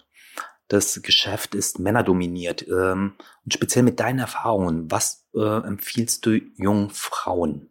das 0.67 1.01
Geschäft 1.03 1.53
ist 1.53 1.77
männerdominiert. 1.77 2.67
Ähm, 2.67 3.13
und 3.45 3.53
speziell 3.53 3.83
mit 3.83 3.99
deinen 3.99 4.19
Erfahrungen, 4.19 4.89
was 4.89 5.27
äh, 5.35 5.39
empfiehlst 5.39 6.25
du 6.25 6.39
jungen 6.55 6.89
Frauen? 6.89 7.69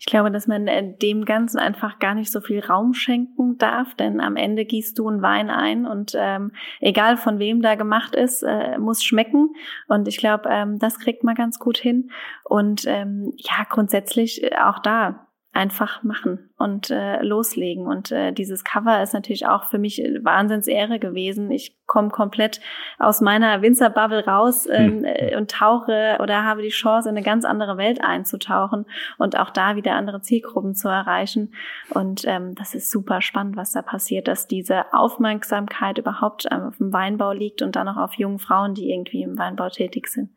Ich 0.00 0.06
glaube, 0.06 0.30
dass 0.30 0.46
man 0.46 0.66
äh, 0.66 0.96
dem 0.96 1.26
Ganzen 1.26 1.58
einfach 1.58 1.98
gar 1.98 2.14
nicht 2.14 2.32
so 2.32 2.40
viel 2.40 2.64
Raum 2.64 2.94
schenken 2.94 3.58
darf, 3.58 3.94
denn 3.94 4.18
am 4.18 4.34
Ende 4.36 4.64
gießt 4.64 4.98
du 4.98 5.06
einen 5.06 5.20
Wein 5.20 5.50
ein 5.50 5.84
und 5.84 6.14
ähm, 6.16 6.52
egal 6.80 7.18
von 7.18 7.38
wem 7.38 7.60
da 7.60 7.74
gemacht 7.74 8.14
ist, 8.14 8.42
äh, 8.42 8.78
muss 8.78 9.04
schmecken. 9.04 9.50
Und 9.88 10.08
ich 10.08 10.16
glaube, 10.16 10.48
ähm, 10.48 10.78
das 10.78 10.98
kriegt 10.98 11.22
man 11.22 11.34
ganz 11.34 11.58
gut 11.58 11.76
hin. 11.76 12.10
Und 12.44 12.86
ähm, 12.86 13.34
ja, 13.36 13.66
grundsätzlich 13.68 14.42
äh, 14.42 14.56
auch 14.56 14.78
da 14.78 15.26
einfach 15.52 16.04
machen 16.04 16.50
und 16.58 16.90
äh, 16.90 17.20
loslegen. 17.22 17.86
Und 17.86 18.12
äh, 18.12 18.32
dieses 18.32 18.62
Cover 18.62 19.02
ist 19.02 19.14
natürlich 19.14 19.48
auch 19.48 19.64
für 19.64 19.78
mich 19.78 19.98
Wahnsinnsehre 19.98 21.00
gewesen. 21.00 21.50
Ich 21.50 21.76
komme 21.86 22.10
komplett 22.10 22.60
aus 23.00 23.20
meiner 23.20 23.60
Winzerbubble 23.60 24.24
raus 24.24 24.68
ähm, 24.70 25.04
hm. 25.04 25.38
und 25.38 25.50
tauche 25.50 26.18
oder 26.20 26.44
habe 26.44 26.62
die 26.62 26.68
Chance, 26.68 27.08
in 27.08 27.16
eine 27.16 27.24
ganz 27.24 27.44
andere 27.44 27.76
Welt 27.76 28.02
einzutauchen 28.02 28.86
und 29.18 29.36
auch 29.36 29.50
da 29.50 29.74
wieder 29.74 29.94
andere 29.94 30.22
Zielgruppen 30.22 30.76
zu 30.76 30.88
erreichen. 30.88 31.52
Und 31.88 32.24
ähm, 32.26 32.54
das 32.54 32.76
ist 32.76 32.90
super 32.90 33.20
spannend, 33.20 33.56
was 33.56 33.72
da 33.72 33.82
passiert, 33.82 34.28
dass 34.28 34.46
diese 34.46 34.92
Aufmerksamkeit 34.92 35.98
überhaupt 35.98 36.46
ähm, 36.48 36.68
auf 36.68 36.76
dem 36.76 36.92
Weinbau 36.92 37.32
liegt 37.32 37.60
und 37.62 37.74
dann 37.74 37.88
auch 37.88 37.96
auf 37.96 38.14
jungen 38.14 38.38
Frauen, 38.38 38.74
die 38.74 38.92
irgendwie 38.92 39.24
im 39.24 39.36
Weinbau 39.36 39.68
tätig 39.68 40.06
sind. 40.06 40.30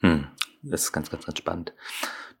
Hm. 0.00 0.26
Das 0.62 0.84
ist 0.84 0.92
ganz, 0.92 1.10
ganz, 1.10 1.26
ganz 1.26 1.38
spannend. 1.38 1.74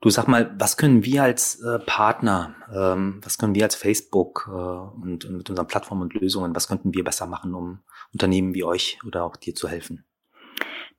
Du 0.00 0.10
sag 0.10 0.26
mal, 0.26 0.54
was 0.58 0.76
können 0.76 1.04
wir 1.04 1.22
als 1.22 1.60
äh, 1.60 1.78
Partner, 1.78 2.54
ähm, 2.74 3.20
was 3.22 3.38
können 3.38 3.54
wir 3.54 3.64
als 3.64 3.76
Facebook 3.76 4.48
äh, 4.48 4.50
und, 4.50 5.24
und 5.24 5.36
mit 5.36 5.50
unseren 5.50 5.66
Plattformen 5.66 6.02
und 6.02 6.14
Lösungen, 6.14 6.54
was 6.56 6.68
könnten 6.68 6.92
wir 6.94 7.04
besser 7.04 7.26
machen, 7.26 7.54
um 7.54 7.80
Unternehmen 8.12 8.54
wie 8.54 8.64
euch 8.64 8.98
oder 9.06 9.24
auch 9.24 9.36
dir 9.36 9.54
zu 9.54 9.68
helfen? 9.68 10.04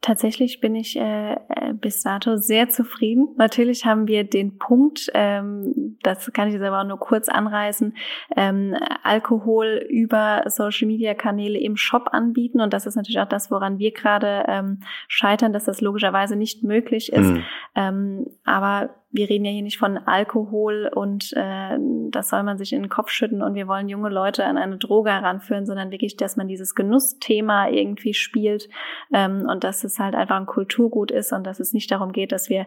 Tatsächlich 0.03 0.59
bin 0.59 0.75
ich 0.75 0.97
äh, 0.97 1.35
äh, 1.35 1.71
bis 1.71 2.01
dato 2.01 2.35
sehr 2.35 2.67
zufrieden. 2.67 3.29
Natürlich 3.37 3.85
haben 3.85 4.05
wir 4.05 4.25
den 4.25 4.57
Punkt, 4.57 5.09
ähm, 5.13 5.97
das 6.03 6.29
kann 6.33 6.49
ich 6.49 6.55
jetzt 6.55 6.63
aber 6.63 6.81
auch 6.81 6.85
nur 6.85 6.99
kurz 6.99 7.29
anreißen, 7.29 7.95
ähm, 8.35 8.75
Alkohol 9.03 9.81
über 9.89 10.43
Social-Media-Kanäle 10.45 11.57
im 11.57 11.77
Shop 11.77 12.09
anbieten. 12.11 12.59
Und 12.59 12.73
das 12.73 12.85
ist 12.85 12.97
natürlich 12.97 13.21
auch 13.21 13.29
das, 13.29 13.49
woran 13.49 13.79
wir 13.79 13.93
gerade 13.93 14.43
ähm, 14.49 14.81
scheitern, 15.07 15.53
dass 15.53 15.63
das 15.63 15.79
logischerweise 15.79 16.35
nicht 16.35 16.63
möglich 16.63 17.13
ist. 17.13 17.31
Mhm. 17.31 17.43
Ähm, 17.73 18.27
aber 18.43 18.89
wir 19.13 19.29
reden 19.29 19.45
ja 19.45 19.51
hier 19.51 19.61
nicht 19.61 19.77
von 19.77 19.99
Alkohol 19.99 20.89
und 20.93 21.33
äh, 21.35 21.77
das 22.09 22.29
soll 22.29 22.41
man 22.41 22.57
sich 22.57 22.73
in 22.73 22.81
den 22.81 22.89
Kopf 22.89 23.11
schütten 23.11 23.43
und 23.43 23.53
wir 23.53 23.67
wollen 23.67 23.87
junge 23.87 24.09
Leute 24.09 24.43
an 24.43 24.57
eine 24.57 24.77
Droge 24.77 25.11
heranführen, 25.11 25.67
sondern 25.67 25.91
wirklich, 25.91 26.17
dass 26.17 26.35
man 26.35 26.47
dieses 26.47 26.73
Genussthema 26.73 27.69
irgendwie 27.69 28.15
spielt 28.15 28.69
ähm, 29.13 29.45
und 29.47 29.63
dass 29.63 29.83
es 29.83 29.99
halt 29.99 30.15
einfach 30.15 30.37
ein 30.37 30.47
Kulturgut 30.47 31.11
ist 31.11 31.31
und 31.31 31.45
dass 31.45 31.59
es 31.59 31.73
nicht 31.73 31.91
darum 31.91 32.11
geht, 32.11 32.31
dass 32.31 32.49
wir 32.49 32.65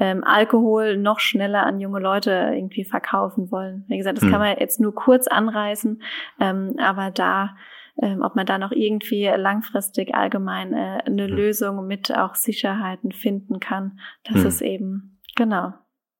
ähm, 0.00 0.24
Alkohol 0.24 0.96
noch 0.96 1.20
schneller 1.20 1.64
an 1.64 1.78
junge 1.78 2.00
Leute 2.00 2.50
irgendwie 2.52 2.84
verkaufen 2.84 3.52
wollen. 3.52 3.84
Wie 3.86 3.96
gesagt, 3.96 4.16
das 4.16 4.24
hm. 4.24 4.32
kann 4.32 4.40
man 4.40 4.56
jetzt 4.58 4.80
nur 4.80 4.96
kurz 4.96 5.28
anreißen, 5.28 6.02
ähm, 6.40 6.74
aber 6.78 7.12
da 7.12 7.56
ähm, 8.02 8.22
ob 8.22 8.34
man 8.34 8.46
da 8.46 8.58
noch 8.58 8.72
irgendwie 8.72 9.26
langfristig 9.26 10.12
allgemein 10.16 10.72
äh, 10.72 11.02
eine 11.06 11.28
hm. 11.28 11.36
Lösung 11.36 11.86
mit 11.86 12.12
auch 12.12 12.34
Sicherheiten 12.34 13.12
finden 13.12 13.60
kann, 13.60 14.00
dass 14.24 14.38
hm. 14.38 14.46
es 14.46 14.60
eben 14.60 15.20
genau 15.36 15.74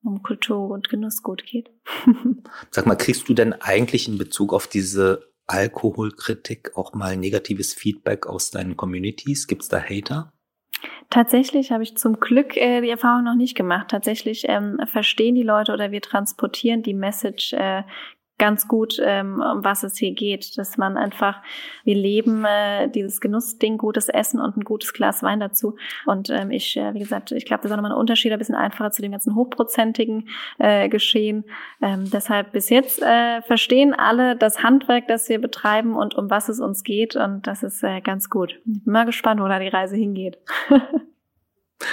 um 0.05 0.23
Kultur 0.23 0.71
und 0.71 0.89
Genussgut 0.89 1.45
geht. 1.45 1.71
Sag 2.71 2.87
mal, 2.87 2.97
kriegst 2.97 3.29
du 3.29 3.35
denn 3.35 3.53
eigentlich 3.55 4.09
in 4.09 4.19
Bezug 4.19 4.53
auf 4.53 4.67
diese 4.67 5.33
Alkoholkritik 5.47 6.77
auch 6.77 6.95
mal 6.95 7.17
negatives 7.17 7.75
Feedback 7.75 8.27
aus 8.27 8.51
deinen 8.51 8.77
Communities? 8.77 9.47
Gibt's 9.47 9.69
da 9.69 9.81
Hater? 9.81 10.33
Tatsächlich 11.11 11.71
habe 11.71 11.83
ich 11.83 11.97
zum 11.97 12.19
Glück 12.19 12.57
äh, 12.57 12.81
die 12.81 12.91
Erfahrung 12.91 13.25
noch 13.25 13.37
nicht 13.37 13.57
gemacht. 13.57 13.89
Tatsächlich 13.89 14.45
ähm, 14.49 14.81
verstehen 14.87 15.35
die 15.35 15.43
Leute 15.43 15.73
oder 15.73 15.91
wir 15.91 16.01
transportieren 16.01 16.83
die 16.83 16.95
Message 16.95 17.53
äh, 17.53 17.85
ganz 18.39 18.67
gut, 18.67 19.01
ähm, 19.03 19.41
um 19.41 19.65
was 19.65 19.85
es 19.85 19.97
hier 19.97 20.13
geht, 20.13 20.59
dass 20.59 20.77
man 20.77 20.97
einfach, 20.97 21.41
wir 21.85 21.95
leben 21.95 22.45
äh, 22.45 22.89
dieses 22.89 23.21
Genussding, 23.21 23.79
gutes 23.79 24.09
Essen 24.09 24.41
und 24.41 24.57
ein 24.57 24.65
gutes 24.65 24.93
Glas 24.93 25.23
Wein 25.23 25.39
dazu. 25.39 25.77
Und 26.07 26.31
ähm, 26.31 26.51
ich, 26.51 26.77
äh, 26.77 26.95
wie 26.95 26.99
gesagt, 26.99 27.31
ich 27.33 27.47
glaube, 27.47 27.63
das 27.63 27.71
ist 27.71 27.73
auch 27.73 27.77
nochmal 27.77 27.93
ein 27.93 27.99
Unterschied, 27.99 28.33
ein 28.33 28.39
bisschen 28.39 28.57
einfacher 28.57 28.91
zu 28.91 29.03
dem 29.03 29.13
ganzen 29.13 29.37
hochprozentigen 29.37 30.29
äh, 30.59 30.89
Geschehen. 30.89 31.45
Ähm, 31.81 32.11
deshalb 32.11 32.53
bis 32.53 32.71
jetzt 32.71 33.01
äh, 33.03 33.41
verstehen 33.43 33.95
alle 33.95 34.37
das 34.37 34.63
Handwerk, 34.63 35.07
das 35.07 35.29
wir 35.29 35.41
betreiben 35.41 35.95
und 35.95 36.17
um 36.17 36.29
was 36.29 36.49
es 36.49 36.59
uns 36.59 36.83
geht. 36.83 37.15
Und 37.15 37.47
das 37.47 37.63
ist 37.63 37.85
äh, 37.85 38.01
ganz 38.01 38.31
gut. 38.31 38.61
Ich 38.67 38.85
bin 38.85 38.93
mal 38.93 39.07
gespannt, 39.07 39.41
wo 39.41 39.47
da 39.47 39.61
die 39.61 39.69
Reise 39.69 39.97
hingeht. 39.97 40.39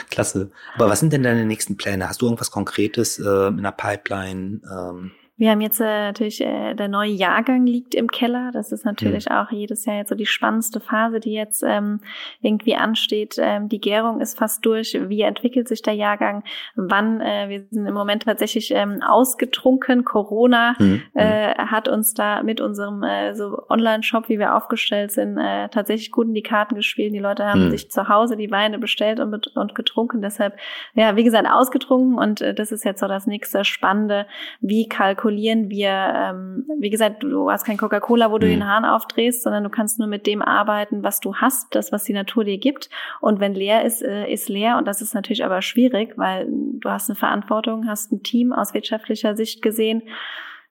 Klasse. 0.09 0.51
Aber 0.75 0.89
was 0.89 0.99
sind 0.99 1.13
denn 1.13 1.23
deine 1.23 1.45
nächsten 1.45 1.77
Pläne? 1.77 2.07
Hast 2.07 2.21
du 2.21 2.25
irgendwas 2.25 2.51
Konkretes 2.51 3.19
äh, 3.19 3.47
in 3.47 3.63
der 3.63 3.71
Pipeline? 3.71 4.61
Ähm 4.71 5.11
wir 5.41 5.49
haben 5.49 5.61
jetzt 5.61 5.81
äh, 5.81 6.03
natürlich, 6.03 6.39
äh, 6.39 6.75
der 6.75 6.87
neue 6.87 7.09
Jahrgang 7.09 7.65
liegt 7.65 7.95
im 7.95 8.11
Keller. 8.11 8.51
Das 8.53 8.71
ist 8.71 8.85
natürlich 8.85 9.27
mhm. 9.27 9.37
auch 9.37 9.49
jedes 9.49 9.85
Jahr 9.85 9.95
jetzt 9.95 10.09
so 10.09 10.15
die 10.15 10.27
spannendste 10.27 10.79
Phase, 10.79 11.19
die 11.19 11.33
jetzt 11.33 11.63
ähm, 11.65 11.99
irgendwie 12.41 12.75
ansteht. 12.75 13.37
Ähm, 13.39 13.67
die 13.67 13.81
Gärung 13.81 14.21
ist 14.21 14.37
fast 14.37 14.63
durch. 14.63 14.95
Wie 15.07 15.21
entwickelt 15.21 15.67
sich 15.67 15.81
der 15.81 15.95
Jahrgang? 15.95 16.43
Wann? 16.75 17.21
Äh, 17.21 17.49
wir 17.49 17.65
sind 17.71 17.87
im 17.87 17.93
Moment 17.95 18.21
tatsächlich 18.21 18.69
ähm, 18.69 19.01
ausgetrunken. 19.01 20.05
Corona 20.05 20.75
mhm. 20.77 21.01
äh, 21.15 21.55
hat 21.55 21.87
uns 21.87 22.13
da 22.13 22.43
mit 22.43 22.61
unserem 22.61 23.01
äh, 23.01 23.33
so 23.33 23.63
Online-Shop, 23.67 24.29
wie 24.29 24.37
wir 24.37 24.55
aufgestellt 24.55 25.11
sind, 25.11 25.39
äh, 25.39 25.69
tatsächlich 25.69 26.11
gut 26.11 26.27
in 26.27 26.35
die 26.35 26.43
Karten 26.43 26.75
gespielt. 26.75 27.15
Die 27.15 27.19
Leute 27.19 27.45
haben 27.45 27.65
mhm. 27.65 27.71
sich 27.71 27.89
zu 27.89 28.07
Hause 28.09 28.37
die 28.37 28.51
Weine 28.51 28.77
bestellt 28.77 29.19
und, 29.19 29.47
und 29.57 29.73
getrunken. 29.73 30.21
Deshalb, 30.21 30.55
ja, 30.93 31.15
wie 31.15 31.23
gesagt, 31.23 31.47
ausgetrunken. 31.49 32.19
Und 32.19 32.41
äh, 32.41 32.53
das 32.53 32.71
ist 32.71 32.85
jetzt 32.85 32.99
so 32.99 33.07
das 33.07 33.25
nächste 33.25 33.65
Spannende. 33.65 34.27
Wie 34.59 34.87
kalkuliert 34.87 35.30
kalkulieren 35.31 35.69
wir, 35.69 35.89
ähm, 35.89 36.65
wie 36.79 36.89
gesagt, 36.89 37.23
du 37.23 37.49
hast 37.49 37.63
kein 37.63 37.77
Coca-Cola, 37.77 38.31
wo 38.31 38.37
du 38.37 38.47
mhm. 38.47 38.51
den 38.51 38.67
Hahn 38.67 38.85
aufdrehst, 38.85 39.43
sondern 39.43 39.63
du 39.63 39.69
kannst 39.69 39.99
nur 39.99 40.07
mit 40.07 40.27
dem 40.27 40.41
arbeiten, 40.41 41.03
was 41.03 41.19
du 41.19 41.35
hast, 41.35 41.73
das, 41.73 41.91
was 41.91 42.03
die 42.03 42.13
Natur 42.13 42.43
dir 42.43 42.57
gibt. 42.57 42.89
Und 43.21 43.39
wenn 43.39 43.53
leer 43.53 43.83
ist, 43.83 44.01
äh, 44.01 44.31
ist 44.31 44.49
leer. 44.49 44.77
Und 44.77 44.87
das 44.87 45.01
ist 45.01 45.13
natürlich 45.13 45.45
aber 45.45 45.61
schwierig, 45.61 46.17
weil 46.17 46.47
du 46.49 46.89
hast 46.89 47.09
eine 47.09 47.15
Verantwortung, 47.15 47.87
hast 47.87 48.11
ein 48.11 48.23
Team 48.23 48.51
aus 48.51 48.73
wirtschaftlicher 48.73 49.35
Sicht 49.35 49.61
gesehen 49.61 50.03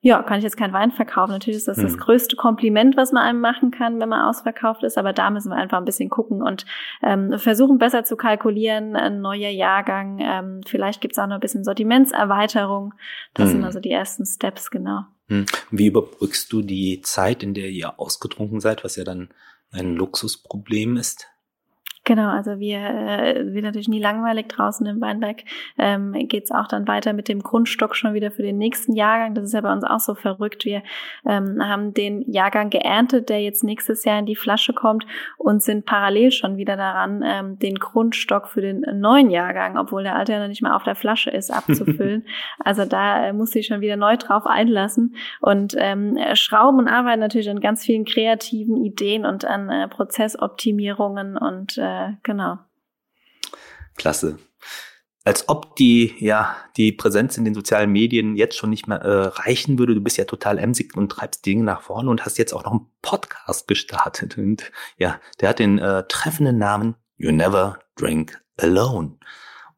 ja, 0.02 0.22
kann 0.22 0.38
ich 0.38 0.44
jetzt 0.44 0.56
keinen 0.56 0.72
Wein 0.72 0.92
verkaufen. 0.92 1.32
Natürlich 1.32 1.58
ist 1.58 1.68
das 1.68 1.76
hm. 1.76 1.84
das 1.84 1.98
größte 1.98 2.34
Kompliment, 2.34 2.96
was 2.96 3.12
man 3.12 3.22
einem 3.22 3.40
machen 3.40 3.70
kann, 3.70 4.00
wenn 4.00 4.08
man 4.08 4.22
ausverkauft 4.22 4.82
ist. 4.82 4.96
Aber 4.96 5.12
da 5.12 5.28
müssen 5.30 5.50
wir 5.50 5.56
einfach 5.56 5.76
ein 5.76 5.84
bisschen 5.84 6.08
gucken 6.08 6.42
und 6.42 6.64
ähm, 7.02 7.38
versuchen 7.38 7.76
besser 7.76 8.04
zu 8.04 8.16
kalkulieren. 8.16 8.96
Ein 8.96 9.20
neuer 9.20 9.50
Jahrgang. 9.50 10.18
Ähm, 10.20 10.60
vielleicht 10.64 11.02
gibt's 11.02 11.18
auch 11.18 11.26
noch 11.26 11.34
ein 11.34 11.40
bisschen 11.40 11.64
Sortimentserweiterung. 11.64 12.94
Das 13.34 13.46
hm. 13.46 13.56
sind 13.56 13.64
also 13.64 13.80
die 13.80 13.90
ersten 13.90 14.24
Steps, 14.24 14.70
genau. 14.70 15.04
Hm. 15.28 15.44
Wie 15.70 15.86
überbrückst 15.86 16.50
du 16.50 16.62
die 16.62 17.02
Zeit, 17.02 17.42
in 17.42 17.52
der 17.52 17.68
ihr 17.68 18.00
ausgetrunken 18.00 18.60
seid, 18.60 18.84
was 18.84 18.96
ja 18.96 19.04
dann 19.04 19.28
ein 19.70 19.96
Luxusproblem 19.96 20.96
ist? 20.96 21.29
Genau, 22.10 22.28
also 22.28 22.58
wir 22.58 22.78
äh, 22.80 23.54
wird 23.54 23.62
natürlich 23.62 23.86
nie 23.86 24.00
langweilig 24.00 24.48
draußen 24.48 24.84
im 24.84 25.00
Weinberg. 25.00 25.44
Ähm, 25.78 26.12
Geht 26.26 26.42
es 26.42 26.50
auch 26.50 26.66
dann 26.66 26.88
weiter 26.88 27.12
mit 27.12 27.28
dem 27.28 27.40
Grundstock 27.40 27.94
schon 27.94 28.14
wieder 28.14 28.32
für 28.32 28.42
den 28.42 28.58
nächsten 28.58 28.94
Jahrgang. 28.94 29.32
Das 29.36 29.44
ist 29.44 29.52
ja 29.52 29.60
bei 29.60 29.72
uns 29.72 29.84
auch 29.84 30.00
so 30.00 30.16
verrückt. 30.16 30.64
Wir 30.64 30.82
ähm, 31.24 31.64
haben 31.64 31.94
den 31.94 32.28
Jahrgang 32.28 32.68
geerntet, 32.68 33.28
der 33.28 33.40
jetzt 33.42 33.62
nächstes 33.62 34.04
Jahr 34.04 34.18
in 34.18 34.26
die 34.26 34.34
Flasche 34.34 34.72
kommt 34.72 35.06
und 35.38 35.62
sind 35.62 35.86
parallel 35.86 36.32
schon 36.32 36.56
wieder 36.56 36.76
daran, 36.76 37.22
ähm, 37.24 37.60
den 37.60 37.76
Grundstock 37.76 38.48
für 38.48 38.60
den 38.60 38.80
neuen 38.98 39.30
Jahrgang, 39.30 39.78
obwohl 39.78 40.02
der 40.02 40.16
alte 40.16 40.32
ja 40.32 40.40
noch 40.40 40.48
nicht 40.48 40.62
mal 40.62 40.74
auf 40.74 40.82
der 40.82 40.96
Flasche 40.96 41.30
ist, 41.30 41.52
abzufüllen. 41.52 42.26
also 42.58 42.86
da 42.86 43.26
äh, 43.26 43.32
muss 43.32 43.54
ich 43.54 43.66
schon 43.66 43.82
wieder 43.82 43.96
neu 43.96 44.16
drauf 44.16 44.46
einlassen 44.46 45.14
und 45.40 45.76
ähm, 45.78 46.18
schrauben 46.34 46.80
und 46.80 46.88
arbeiten 46.88 47.20
natürlich 47.20 47.48
an 47.48 47.60
ganz 47.60 47.84
vielen 47.84 48.04
kreativen 48.04 48.84
Ideen 48.84 49.24
und 49.24 49.44
an 49.44 49.70
äh, 49.70 49.86
Prozessoptimierungen 49.86 51.36
und 51.36 51.78
äh, 51.78 51.99
äh, 52.08 52.12
genau. 52.22 52.58
Klasse. 53.96 54.38
Als 55.24 55.48
ob 55.48 55.76
die, 55.76 56.14
ja, 56.18 56.56
die 56.76 56.92
Präsenz 56.92 57.36
in 57.36 57.44
den 57.44 57.54
sozialen 57.54 57.92
Medien 57.92 58.36
jetzt 58.36 58.56
schon 58.56 58.70
nicht 58.70 58.86
mehr 58.86 59.02
äh, 59.02 59.26
reichen 59.26 59.78
würde. 59.78 59.94
Du 59.94 60.00
bist 60.00 60.16
ja 60.16 60.24
total 60.24 60.58
emsig 60.58 60.96
und 60.96 61.10
treibst 61.10 61.44
Dinge 61.44 61.62
nach 61.62 61.82
vorne 61.82 62.08
und 62.10 62.24
hast 62.24 62.38
jetzt 62.38 62.54
auch 62.54 62.64
noch 62.64 62.72
einen 62.72 62.86
Podcast 63.02 63.68
gestartet. 63.68 64.38
Und 64.38 64.72
ja, 64.96 65.20
der 65.40 65.50
hat 65.50 65.58
den 65.58 65.78
äh, 65.78 66.04
treffenden 66.08 66.56
Namen 66.56 66.96
You 67.18 67.32
Never 67.32 67.80
Drink 67.96 68.42
Alone. 68.56 69.18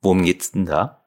Worum 0.00 0.22
geht's 0.22 0.52
denn 0.52 0.66
da? 0.66 1.01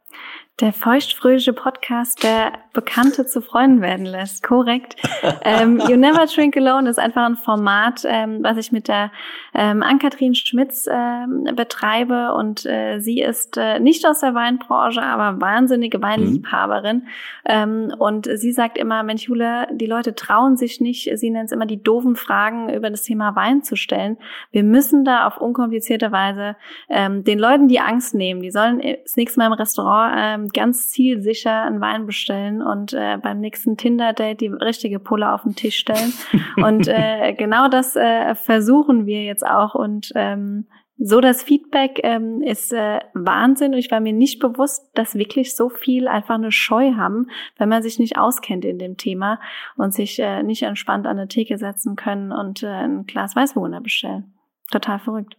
Der 0.62 0.72
feuchtfröhliche 0.72 1.52
Podcast, 1.52 2.24
der 2.24 2.54
Bekannte 2.72 3.26
zu 3.26 3.42
Freunden 3.42 3.82
werden 3.82 4.06
lässt. 4.06 4.42
Korrekt. 4.42 4.96
ähm, 5.44 5.82
you 5.90 5.98
Never 5.98 6.26
Drink 6.28 6.56
Alone 6.56 6.90
ist 6.90 6.98
einfach 6.98 7.26
ein 7.26 7.36
Format, 7.36 8.04
ähm, 8.06 8.40
was 8.42 8.56
ich 8.56 8.72
mit 8.72 8.88
der 8.88 9.12
ähm, 9.54 9.84
Ann-Kathrin 9.84 10.34
Schmitz 10.34 10.88
ähm, 10.90 11.44
betreibe. 11.58 12.34
Und 12.36 12.66
äh, 12.66 13.00
sie 13.00 13.20
ist 13.20 13.58
äh, 13.58 13.80
nicht 13.80 14.08
aus 14.08 14.22
der 14.22 14.34
Weinbranche, 14.34 15.02
aber 15.02 15.42
wahnsinnige 15.42 16.02
Weinliebhaberin. 16.02 16.98
Mhm. 17.00 17.08
Ähm, 17.46 17.94
und 18.00 18.30
sie 18.34 18.54
sagt 18.54 18.78
immer, 18.78 19.04
Mensch, 19.04 19.24
Jule, 19.24 19.68
die 19.74 19.88
Leute 19.88 20.16
trauen 20.16 20.56
sich 20.56 20.80
nicht, 20.80 21.10
sie 21.18 21.32
nennt 21.32 21.48
es 21.48 21.52
immer 21.52 21.66
die 21.66 21.84
doofen 21.84 22.16
Fragen 22.16 22.74
über 22.74 22.90
das 22.90 23.04
Thema 23.04 23.36
Wein 23.36 23.62
zu 23.64 23.76
stellen. 23.76 24.18
Wir 24.52 24.64
müssen 24.64 25.04
da 25.04 25.28
auf 25.28 25.36
unkomplizierte 25.38 26.14
Weise 26.14 26.56
ähm, 26.88 27.26
den 27.26 27.40
Leuten 27.40 27.68
die 27.68 27.82
Angst 27.82 28.16
nehmen. 28.16 28.42
Die 28.42 28.52
sollen 28.52 28.82
das 29.04 29.18
nächste 29.18 29.40
Mal 29.40 29.48
im 29.48 29.54
Restaurant 29.54 30.45
ähm, 30.46 30.50
ganz 30.54 30.90
zielsicher 30.90 31.64
einen 31.64 31.82
Wein 31.82 32.06
bestellen 32.06 32.62
und 32.62 32.94
äh, 32.94 33.18
beim 33.22 33.40
nächsten 33.40 33.78
Tinder-Date 33.78 34.42
die 34.42 34.48
richtige 34.48 35.00
Pulle 35.00 35.32
auf 35.32 35.44
den 35.44 35.56
Tisch 35.56 35.78
stellen. 35.78 36.14
und 36.58 36.88
äh, 36.88 37.34
genau 37.34 37.68
das 37.68 37.96
äh, 37.96 38.36
versuchen 38.36 39.06
wir 39.06 39.24
jetzt 39.24 39.46
auch 39.46 39.76
und 39.76 40.12
ähm, 40.16 40.68
so 40.98 41.20
das 41.20 41.44
Feedback 41.44 42.00
ähm, 42.04 42.42
ist 42.42 42.72
äh, 42.72 43.02
Wahnsinn 43.14 43.74
und 43.74 43.80
ich 43.80 43.92
war 43.92 44.00
mir 44.00 44.14
nicht 44.14 44.40
bewusst, 44.40 44.90
dass 44.94 45.16
wirklich 45.16 45.56
so 45.56 45.68
viel 45.70 46.08
einfach 46.08 46.36
eine 46.36 46.54
Scheu 46.54 46.94
haben, 46.94 47.28
wenn 47.58 47.68
man 47.68 47.84
sich 47.84 48.00
nicht 48.00 48.18
auskennt 48.18 48.64
in 48.64 48.80
dem 48.80 48.96
Thema 48.96 49.42
und 49.76 49.94
sich 49.94 50.20
äh, 50.20 50.42
nicht 50.42 50.64
entspannt 50.64 51.06
an 51.06 51.18
eine 51.18 51.28
Theke 51.28 51.58
setzen 51.58 51.98
können 51.98 52.32
und 52.32 52.64
äh, 52.64 52.68
ein 52.68 53.06
Glas 53.06 53.36
Weißburgunder 53.36 53.82
bestellen. 53.82 54.34
Total 54.72 55.00
verrückt. 55.00 55.36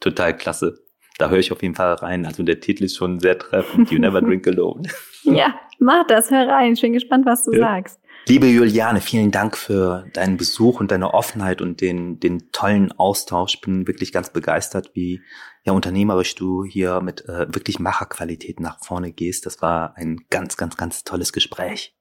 Total 0.00 0.36
klasse. 0.36 0.83
Da 1.18 1.28
höre 1.28 1.38
ich 1.38 1.52
auf 1.52 1.62
jeden 1.62 1.74
Fall 1.74 1.94
rein. 1.94 2.26
Also 2.26 2.42
der 2.42 2.60
Titel 2.60 2.84
ist 2.84 2.96
schon 2.96 3.20
sehr 3.20 3.38
treffend. 3.38 3.90
You 3.90 3.98
never 3.98 4.20
drink 4.20 4.46
alone. 4.48 4.88
ja, 5.22 5.54
mach 5.78 6.06
das, 6.06 6.30
hör 6.30 6.48
rein. 6.48 6.72
Ich 6.72 6.80
bin 6.80 6.92
gespannt, 6.92 7.24
was 7.24 7.44
du 7.44 7.52
ja. 7.52 7.60
sagst. 7.60 8.00
Liebe 8.26 8.46
Juliane, 8.46 9.02
vielen 9.02 9.30
Dank 9.30 9.56
für 9.56 10.06
deinen 10.14 10.38
Besuch 10.38 10.80
und 10.80 10.90
deine 10.90 11.12
Offenheit 11.12 11.60
und 11.60 11.82
den, 11.82 12.20
den 12.20 12.50
tollen 12.52 12.90
Austausch. 12.92 13.56
Ich 13.56 13.60
bin 13.60 13.86
wirklich 13.86 14.12
ganz 14.12 14.30
begeistert, 14.30 14.92
wie 14.94 15.20
ja 15.62 15.72
unternehmerisch 15.72 16.34
du 16.34 16.64
hier 16.64 17.00
mit 17.00 17.28
äh, 17.28 17.46
wirklich 17.54 17.78
Macherqualität 17.78 18.60
nach 18.60 18.78
vorne 18.82 19.12
gehst. 19.12 19.44
Das 19.44 19.60
war 19.60 19.96
ein 19.96 20.20
ganz, 20.30 20.56
ganz, 20.56 20.76
ganz 20.76 21.04
tolles 21.04 21.32
Gespräch. 21.32 21.93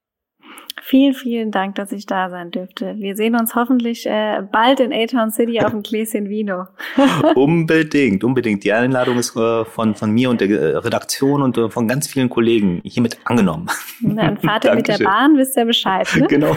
Vielen, 0.86 1.14
vielen 1.14 1.52
Dank, 1.52 1.76
dass 1.76 1.94
ich 1.94 2.06
da 2.06 2.30
sein 2.30 2.52
dürfte. 2.52 2.96
Wir 2.98 3.16
sehen 3.16 3.36
uns 3.36 3.56
hoffentlich 3.56 4.06
äh, 4.06 4.42
bald 4.52 4.82
in 4.82 4.92
A-Town 4.92 5.32
City 5.32 5.62
auf 5.62 5.72
dem 5.72 5.82
Gläschen 5.84 6.28
Vino. 6.28 6.68
unbedingt, 7.36 8.24
unbedingt. 8.24 8.66
Die 8.66 8.74
Einladung 8.74 9.18
ist 9.18 9.36
äh, 9.38 9.64
von, 9.64 9.96
von 9.96 10.12
mir 10.12 10.30
und 10.30 10.42
der 10.42 10.50
äh, 10.50 10.78
Redaktion 10.78 11.42
und 11.42 11.58
äh, 11.58 11.70
von 11.70 11.88
ganz 11.88 12.08
vielen 12.08 12.30
Kollegen 12.30 12.82
hiermit 12.84 13.18
angenommen. 13.24 13.70
Dann 14.02 14.38
fahrt 14.38 14.66
ihr 14.66 14.76
mit 14.76 14.90
der 14.90 14.98
Bahn, 14.98 15.38
wisst 15.38 15.56
ihr 15.56 15.66
Bescheid. 15.66 16.08
Ne? 16.18 16.28
Genau. 16.34 16.56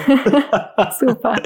Super. 0.99 1.37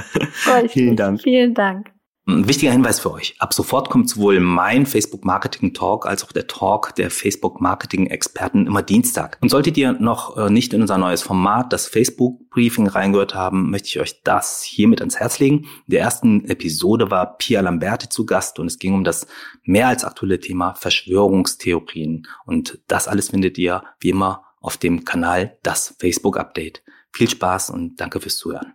Vielen 0.68 0.96
Dank. 0.96 1.20
Vielen 1.20 1.52
Dank. 1.52 1.90
Ein 2.30 2.48
wichtiger 2.48 2.70
Hinweis 2.70 3.00
für 3.00 3.12
euch. 3.12 3.34
Ab 3.40 3.52
sofort 3.52 3.90
kommt 3.90 4.08
sowohl 4.08 4.38
mein 4.38 4.86
Facebook 4.86 5.24
Marketing 5.24 5.74
Talk 5.74 6.06
als 6.06 6.22
auch 6.22 6.30
der 6.30 6.46
Talk 6.46 6.94
der 6.94 7.10
Facebook 7.10 7.60
Marketing 7.60 8.06
Experten 8.06 8.68
immer 8.68 8.82
Dienstag. 8.82 9.36
Und 9.40 9.48
solltet 9.48 9.76
ihr 9.76 9.94
noch 9.94 10.36
äh, 10.36 10.48
nicht 10.48 10.72
in 10.72 10.80
unser 10.80 10.96
neues 10.96 11.22
Format, 11.22 11.72
das 11.72 11.88
Facebook 11.88 12.48
Briefing 12.50 12.86
reingehört 12.86 13.34
haben, 13.34 13.70
möchte 13.70 13.88
ich 13.88 14.00
euch 14.00 14.22
das 14.22 14.62
hiermit 14.62 15.00
ans 15.00 15.18
Herz 15.18 15.40
legen. 15.40 15.66
In 15.86 15.92
der 15.92 16.02
ersten 16.02 16.44
Episode 16.44 17.10
war 17.10 17.36
Pia 17.36 17.62
Lamberti 17.62 18.08
zu 18.08 18.24
Gast 18.24 18.60
und 18.60 18.68
es 18.68 18.78
ging 18.78 18.94
um 18.94 19.02
das 19.02 19.26
mehr 19.64 19.88
als 19.88 20.04
aktuelle 20.04 20.38
Thema 20.38 20.74
Verschwörungstheorien. 20.74 22.28
Und 22.46 22.78
das 22.86 23.08
alles 23.08 23.30
findet 23.30 23.58
ihr 23.58 23.82
wie 23.98 24.10
immer 24.10 24.44
auf 24.60 24.76
dem 24.76 25.04
Kanal 25.04 25.58
Das 25.64 25.96
Facebook 25.98 26.38
Update. 26.38 26.84
Viel 27.12 27.28
Spaß 27.28 27.70
und 27.70 28.00
danke 28.00 28.20
fürs 28.20 28.36
Zuhören. 28.36 28.74